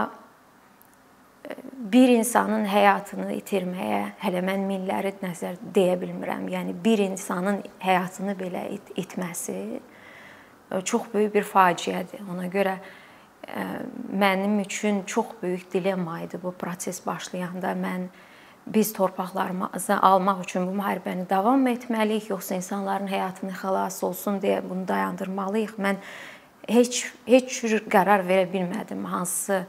bir 1.93 2.09
insanın 2.09 2.65
həyatını 2.69 3.31
itirməyə 3.39 4.01
hələ 4.23 4.41
mən 4.45 4.65
minləri 4.67 5.13
nəzər 5.21 5.57
deyə 5.75 5.95
bilmirəm. 6.01 6.47
Yəni 6.49 6.75
bir 6.83 7.03
insanın 7.05 7.61
həyatını 7.79 8.35
belə 8.39 8.67
it 8.75 8.93
itməsi 9.05 9.57
e, 9.75 10.81
çox 10.81 11.09
böyük 11.13 11.33
bir 11.33 11.49
faciədir. 11.49 12.23
Ona 12.31 12.47
görə 12.51 12.79
mənim 14.13 14.59
üçün 14.59 15.03
çox 15.03 15.25
böyük 15.41 15.73
dilemma 15.73 16.21
idi 16.21 16.39
bu 16.43 16.51
proses 16.51 17.05
başlayanda. 17.05 17.71
Mən 17.71 18.07
biz 18.67 18.93
torpaqlarımızı 18.93 19.97
almaq 20.01 20.43
üçün 20.43 20.67
bu 20.67 20.71
müharibəni 20.81 21.29
davam 21.29 21.67
etməliyik, 21.67 22.29
yoxsa 22.29 22.55
insanların 22.55 23.07
həyatını 23.07 23.53
xilas 23.53 24.03
olsun 24.03 24.39
deyə 24.41 24.63
bunu 24.69 24.87
dayandırmalıyıq. 24.87 25.77
Mən 25.77 26.01
heç 26.67 27.05
heç 27.25 27.59
cür 27.61 27.83
qərar 27.89 28.25
verə 28.25 28.47
bilmədim 28.53 29.05
hansı 29.05 29.65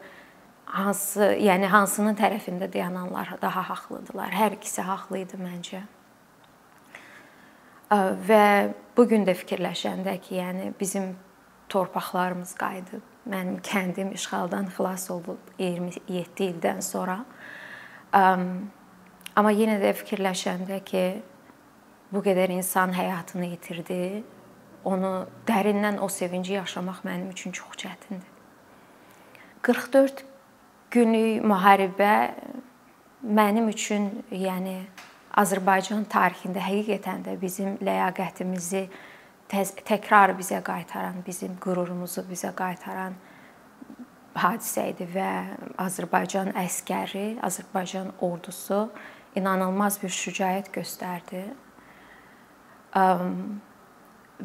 hansı, 0.67 1.35
yəni 1.41 1.69
hansının 1.71 2.17
tərəfində 2.19 2.69
dayananlar 2.73 3.37
daha 3.43 3.63
haqlıdılar. 3.71 4.35
Hər 4.35 4.57
ikisi 4.59 4.83
haqlı 4.87 5.23
idi 5.23 5.39
məncə. 5.41 5.83
Və 8.27 8.75
bu 8.97 9.07
gün 9.07 9.27
də 9.27 9.37
fikirləşəndə 9.39 10.17
ki, 10.25 10.41
yəni 10.41 10.73
bizim 10.81 11.15
torpaqlarımız 11.71 12.55
qayıdıb, 12.59 13.05
mənim 13.31 13.61
kəndim 13.63 14.13
işğaldan 14.15 14.71
xilas 14.75 15.09
olub 15.11 15.55
27 15.59 16.51
ildən 16.51 16.83
sonra. 16.83 17.21
Amma 18.13 19.53
yenə 19.55 19.79
də 19.83 19.95
fikirləşəndə 20.03 20.81
ki, 20.87 21.05
bu 22.13 22.23
qədər 22.27 22.55
insan 22.55 22.95
həyatını 22.95 23.53
itirdi, 23.55 24.25
onu 24.87 25.27
dərindən 25.47 25.99
o 26.03 26.09
sevinci 26.09 26.55
yaşamaq 26.55 27.03
mənim 27.07 27.31
üçün 27.35 27.55
çox 27.55 27.79
çətindir. 27.83 28.33
44 29.67 30.25
günlük 30.91 31.45
müharibə 31.45 32.15
mənim 33.23 33.69
üçün, 33.73 34.11
yəni 34.31 34.79
Azərbaycan 35.37 36.07
tarixində 36.09 36.63
həqiqətən 36.65 37.25
də 37.27 37.37
bizim 37.41 37.77
ləyaqətimizi 37.85 38.87
təkrar 39.51 40.33
bizə 40.39 40.63
qaytaran, 40.65 41.21
bizim 41.27 41.59
qürurumuzu 41.63 42.25
bizə 42.31 42.55
qaytaran 42.57 43.19
hadisə 44.37 44.91
idi 44.93 45.07
və 45.13 45.29
Azərbaycan 45.81 46.53
əskəri, 46.61 47.37
Azərbaycan 47.45 48.13
ordusu 48.25 48.87
inanılmaz 49.37 50.01
bir 50.03 50.13
şücaət 50.13 50.73
göstərdi. 50.75 51.45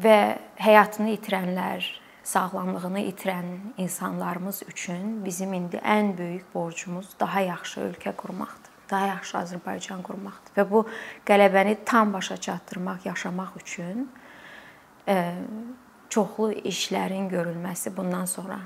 Və 0.02 0.16
həyatını 0.60 1.16
itirənlər, 1.16 1.88
sağlamlığını 2.24 3.00
itirən 3.00 3.48
insanlarımız 3.76 4.62
üçün 4.68 5.24
bizim 5.24 5.52
indi 5.52 5.76
ən 5.76 6.18
böyük 6.18 6.54
borcumuz 6.54 7.08
daha 7.20 7.40
yaxşı 7.40 7.80
ölkə 7.80 8.16
qurmaqdır. 8.16 8.72
Daha 8.90 9.06
yaxşı 9.06 9.38
Azərbaycan 9.38 10.02
qurmaqdır 10.02 10.56
və 10.56 10.70
bu 10.70 10.84
qələbəni 11.26 11.76
tam 11.84 12.12
başa 12.12 12.36
çatdırmaq, 12.36 13.06
yaşamaq 13.06 13.56
üçün 13.60 14.08
çoxlu 16.10 16.52
işlərin 16.52 17.28
görülməsi 17.32 17.96
bundan 17.96 18.24
sonra 18.24 18.60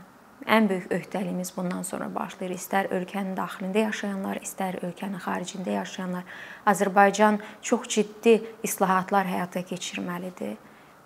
ən 0.46 0.68
böyük 0.68 0.90
öhdəliyimiz 0.92 1.52
bundan 1.56 1.82
sonra 1.82 2.08
başlayır. 2.14 2.54
İstər 2.54 2.88
ölkənin 2.94 3.36
daxilində 3.38 3.86
yaşayanlar, 3.86 4.40
istər 4.44 4.78
ölkənin 4.84 5.22
xaricində 5.22 5.78
yaşayanlar. 5.80 6.24
Azərbaycan 6.66 7.40
çox 7.62 7.88
ciddi 7.88 8.40
islahatlar 8.62 9.26
həyata 9.26 9.62
keçirməlidir. 9.66 10.56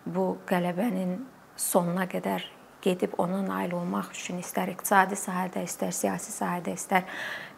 Bu 0.07 0.39
qələbənin 0.49 1.19
sonuna 1.61 2.07
qədər 2.11 2.47
gedib 2.81 3.19
ona 3.21 3.43
nail 3.45 3.75
olmaq 3.77 4.15
üçün 4.15 4.41
istər 4.41 4.73
iqtisadi 4.73 5.19
sahədə, 5.21 5.65
istər 5.69 5.93
siyasi 5.93 6.33
sahədə, 6.33 6.75
istər 6.79 7.05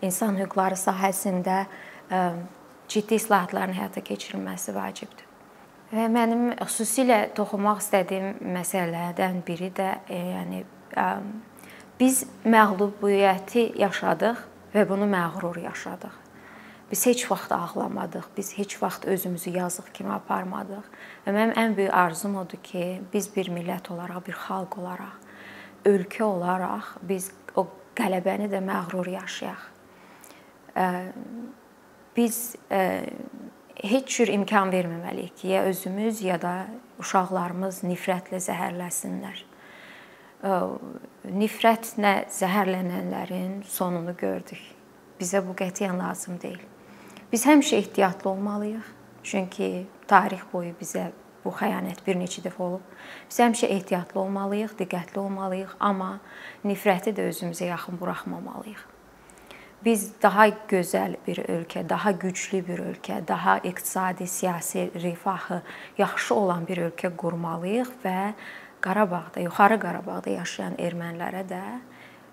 insan 0.02 0.40
hüquqları 0.40 0.78
sahəsində 0.78 1.62
ciddi 2.90 3.20
islahatların 3.20 3.78
həyata 3.78 4.02
keçirilməsi 4.04 4.74
vacibdir. 4.74 5.28
Və 5.92 6.08
mənim 6.08 6.50
xüsusilə 6.58 7.28
toxunmaq 7.36 7.82
istədiyim 7.84 8.42
məsələlərdən 8.56 9.42
biri 9.46 9.70
də 9.76 9.88
yəni 10.10 10.64
Biz 12.00 12.24
məğlubiyyəti 12.48 13.68
yaşadıq 13.78 14.40
və 14.74 14.82
bunu 14.88 15.06
məğrur 15.06 15.60
yaşadıq. 15.62 16.21
Biz 16.92 17.06
heç 17.06 17.30
vaxt 17.30 17.52
ağlamadıq, 17.52 18.24
biz 18.36 18.58
heç 18.58 18.82
vaxt 18.82 19.04
özümüzü 19.04 19.50
yazıq 19.50 19.92
kimi 19.94 20.12
aparmadıq. 20.12 20.84
Və 21.26 21.32
mənim 21.32 21.54
ən 21.56 21.76
böyük 21.76 21.94
arzum 21.94 22.36
odur 22.36 22.60
ki, 22.60 23.00
biz 23.12 23.30
bir 23.36 23.48
millət 23.48 23.88
olaraq, 23.92 24.26
bir 24.26 24.36
xalq 24.36 24.76
olaraq, 24.78 25.14
ölkə 25.88 26.22
olaraq 26.22 26.90
biz 27.02 27.30
o 27.56 27.64
qələbəni 27.96 28.50
də 28.52 28.60
məğrur 28.60 29.08
yaşayaq. 29.08 29.62
Biz 32.16 32.56
heç 33.82 34.16
cür 34.16 34.28
imkan 34.36 34.68
verməməliyik 34.72 35.40
ki, 35.40 35.48
ya 35.48 35.62
özümüz 35.72 36.20
ya 36.22 36.36
da 36.42 36.66
uşaqlarımız 37.00 37.82
nifrətlə 37.88 38.36
zəhərləsinlər 38.36 39.46
nifrətlə 40.42 42.12
zəhərlənənlərin 42.34 43.62
sonunu 43.70 44.14
gördük. 44.18 44.60
Bizə 45.20 45.42
bu 45.46 45.54
qətiyyən 45.54 45.98
lazım 46.02 46.40
deyil. 46.42 46.71
Biz 47.32 47.46
həmişə 47.46 47.76
ehtiyatlı 47.76 48.30
olmalıyıq. 48.30 48.88
Çünki 49.22 49.86
tarix 50.06 50.42
boyu 50.52 50.74
bizə 50.80 51.06
bu 51.44 51.50
xəyanət 51.56 52.02
bir 52.06 52.18
neçə 52.20 52.42
dəfə 52.44 52.60
olub. 52.60 52.82
Biz 53.30 53.38
həmişə 53.40 53.70
ehtiyatlı 53.72 54.20
olmalıyıq, 54.20 54.74
diqqətli 54.80 55.18
olmalıyıq, 55.18 55.72
amma 55.80 56.18
nifrəti 56.64 57.14
də 57.16 57.30
özümüzə 57.30 57.70
yaxın 57.70 57.96
buraxmamalıyıq. 58.00 58.82
Biz 59.84 60.04
daha 60.22 60.46
gözəl 60.74 61.16
bir 61.26 61.40
ölkə, 61.56 61.88
daha 61.88 62.12
güclü 62.12 62.60
bir 62.68 62.84
ölkə, 62.90 63.22
daha 63.28 63.58
iqtisadi, 63.58 64.26
siyasi 64.26 64.90
rifahı 64.94 65.62
yaxşı 65.98 66.34
olan 66.34 66.68
bir 66.68 66.84
ölkə 66.90 67.16
qurmalıyıq 67.16 67.96
və 68.04 68.32
Qarabağda, 68.80 69.40
Yuxarı 69.40 69.80
Qarabağda 69.80 70.30
yaşayan 70.36 70.76
ermənilərə 70.76 71.48
də 71.48 71.64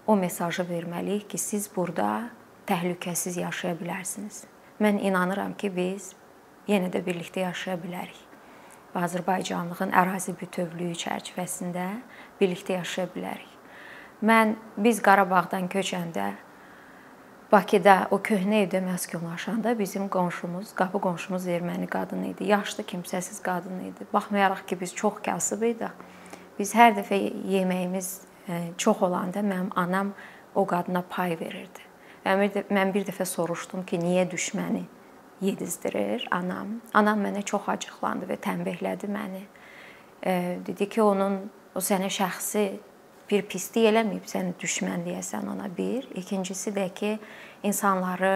o 0.07 0.15
mesajı 0.15 0.67
verməliyik 0.67 1.29
ki, 1.29 1.37
siz 1.37 1.71
burada 1.75 2.29
təhlükəsiz 2.67 3.39
yaşaya 3.39 3.79
bilərsiniz. 3.79 4.43
Mən 4.79 4.99
inanıram 5.03 5.53
ki, 5.59 5.71
biz 5.75 6.13
yenə 6.67 6.91
də 6.93 7.03
birlikdə 7.05 7.45
yaşaya 7.47 7.77
bilərik. 7.81 8.19
Və 8.93 9.05
Azərbaycanlığın 9.05 9.91
ərazi 9.93 10.33
bütövlüyü 10.39 10.95
çərçivəsində 10.97 11.87
birlikdə 12.41 12.79
yaşaya 12.79 13.09
bilərik. 13.15 13.57
Mən 14.25 14.55
biz 14.77 15.01
Qarabağdan 15.01 15.69
köçəndə 15.71 16.31
Bakıda 17.49 18.07
o 18.13 18.19
köhnə 18.21 18.59
evdə 18.61 18.77
məskunlaşanda 18.85 19.71
bizim 19.79 20.03
qonşumuz, 20.13 20.75
qapı 20.77 20.99
qonşumuz 21.01 21.47
erməni 21.49 21.87
qadın 21.89 22.27
idi. 22.27 22.45
Yaşlı, 22.51 22.83
kimsəsiz 22.91 23.41
qadın 23.41 23.79
idi. 23.87 24.05
Baxmayaraq 24.13 24.67
ki, 24.69 24.77
biz 24.81 24.93
çox 24.95 25.17
kasıb 25.25 25.63
idik 25.65 26.05
Biz 26.59 26.73
hər 26.75 26.91
dəfə 26.97 27.17
yeməyimiz 27.47 28.07
e, 28.51 28.55
çox 28.77 29.01
olanda 29.07 29.39
mənim 29.39 29.71
anam 29.79 30.11
o 30.55 30.65
qadına 30.67 31.01
pay 31.09 31.37
verirdi. 31.39 31.88
Mən 32.25 32.93
bir 32.93 33.05
dəfə 33.07 33.25
soruşdum 33.25 33.85
ki, 33.87 33.99
niyə 34.01 34.25
düşməni 34.31 34.83
yedizdirir 35.41 36.27
anam? 36.35 36.79
Anam 36.93 37.23
mənə 37.23 37.45
çox 37.47 37.69
acıqlandı 37.71 38.27
və 38.29 38.39
tənbihlədi 38.43 39.09
məni. 39.11 39.45
E, 40.25 40.59
dedi 40.67 40.89
ki, 40.89 41.01
onun 41.01 41.39
o 41.75 41.83
sənə 41.83 42.11
şəxsi 42.11 42.65
bir 43.29 43.47
pislik 43.47 43.87
eləməyib, 43.93 44.27
səni 44.27 44.55
düşmən 44.59 45.07
deyəsən 45.07 45.47
ona 45.47 45.69
bir. 45.77 46.09
İkincisi 46.19 46.75
də 46.75 46.89
ki, 46.93 47.15
insanları 47.63 48.35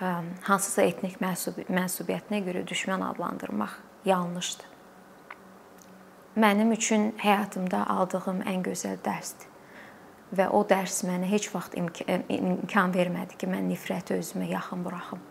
e, 0.00 0.14
hansısa 0.50 0.84
etnik 0.84 1.20
mənsubiyyətinə 1.22 2.44
görə 2.44 2.66
düşmən 2.68 3.04
adlandırmaq 3.10 3.80
yanlışdır 4.04 4.76
mənim 6.36 6.72
üçün 6.72 7.12
həyatımda 7.18 7.86
aldığım 7.88 8.42
ən 8.46 8.64
gözəl 8.64 8.98
dərsdir. 9.04 9.48
Və 10.36 10.48
o 10.52 10.60
dərs 10.68 11.00
mənə 11.06 11.28
heç 11.30 11.48
vaxt 11.54 11.76
imkan 11.78 12.92
vermədi 12.94 13.38
ki, 13.40 13.48
mən 13.48 13.70
nifrəti 13.70 14.18
özümə 14.18 14.50
yaxın 14.50 14.84
buraxım. 14.84 15.22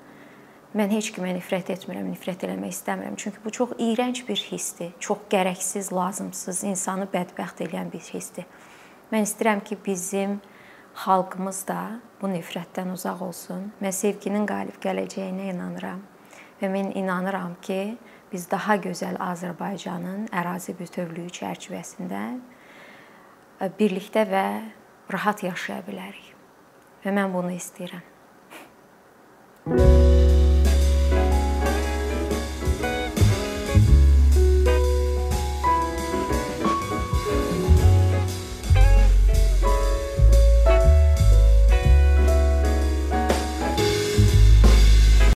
Mən 0.76 0.92
heç 0.92 1.14
kimə 1.16 1.30
nifrət 1.38 1.70
etmirəm, 1.72 2.10
nifrət 2.12 2.42
eləmək 2.48 2.74
istəmirəm. 2.74 3.14
Çünki 3.16 3.40
bu 3.46 3.52
çox 3.56 3.78
iyrənc 3.80 4.26
bir 4.28 4.42
hissdir. 4.50 4.90
Çox 5.00 5.22
gərəksiz, 5.32 5.94
lazımsız, 5.96 6.64
insanı 6.68 7.08
bədbəxt 7.14 7.64
edən 7.64 7.92
bir 7.94 8.04
hissdir. 8.04 8.44
Mən 9.14 9.24
istəyirəm 9.24 9.64
ki, 9.64 9.78
bizim 9.86 10.42
xalqımız 11.06 11.62
da 11.70 11.80
bu 12.20 12.28
nifrətdən 12.34 12.92
uzaq 12.92 13.24
olsun. 13.24 13.70
Mən 13.80 13.96
sevginin 13.96 14.44
qalib 14.50 14.76
gələcəyinə 14.84 15.52
inanıram. 15.54 16.04
Və 16.60 16.68
mən 16.72 16.92
inanıram 17.00 17.56
ki, 17.64 17.98
biz 18.32 18.50
daha 18.52 18.76
gözəl 18.84 19.16
Azərbaycanın 19.32 20.30
ərazi 20.36 20.76
bütövlüyü 20.76 21.32
çərçivəsində 21.40 22.22
e, 22.36 23.70
birlikdə 23.80 24.26
və 24.28 24.48
rahat 25.10 25.44
yaşaya 25.46 25.84
bilərik. 25.86 26.34
Və 27.04 27.14
mən 27.14 27.34
bunu 27.34 27.54
istəyirəm. 27.56 28.15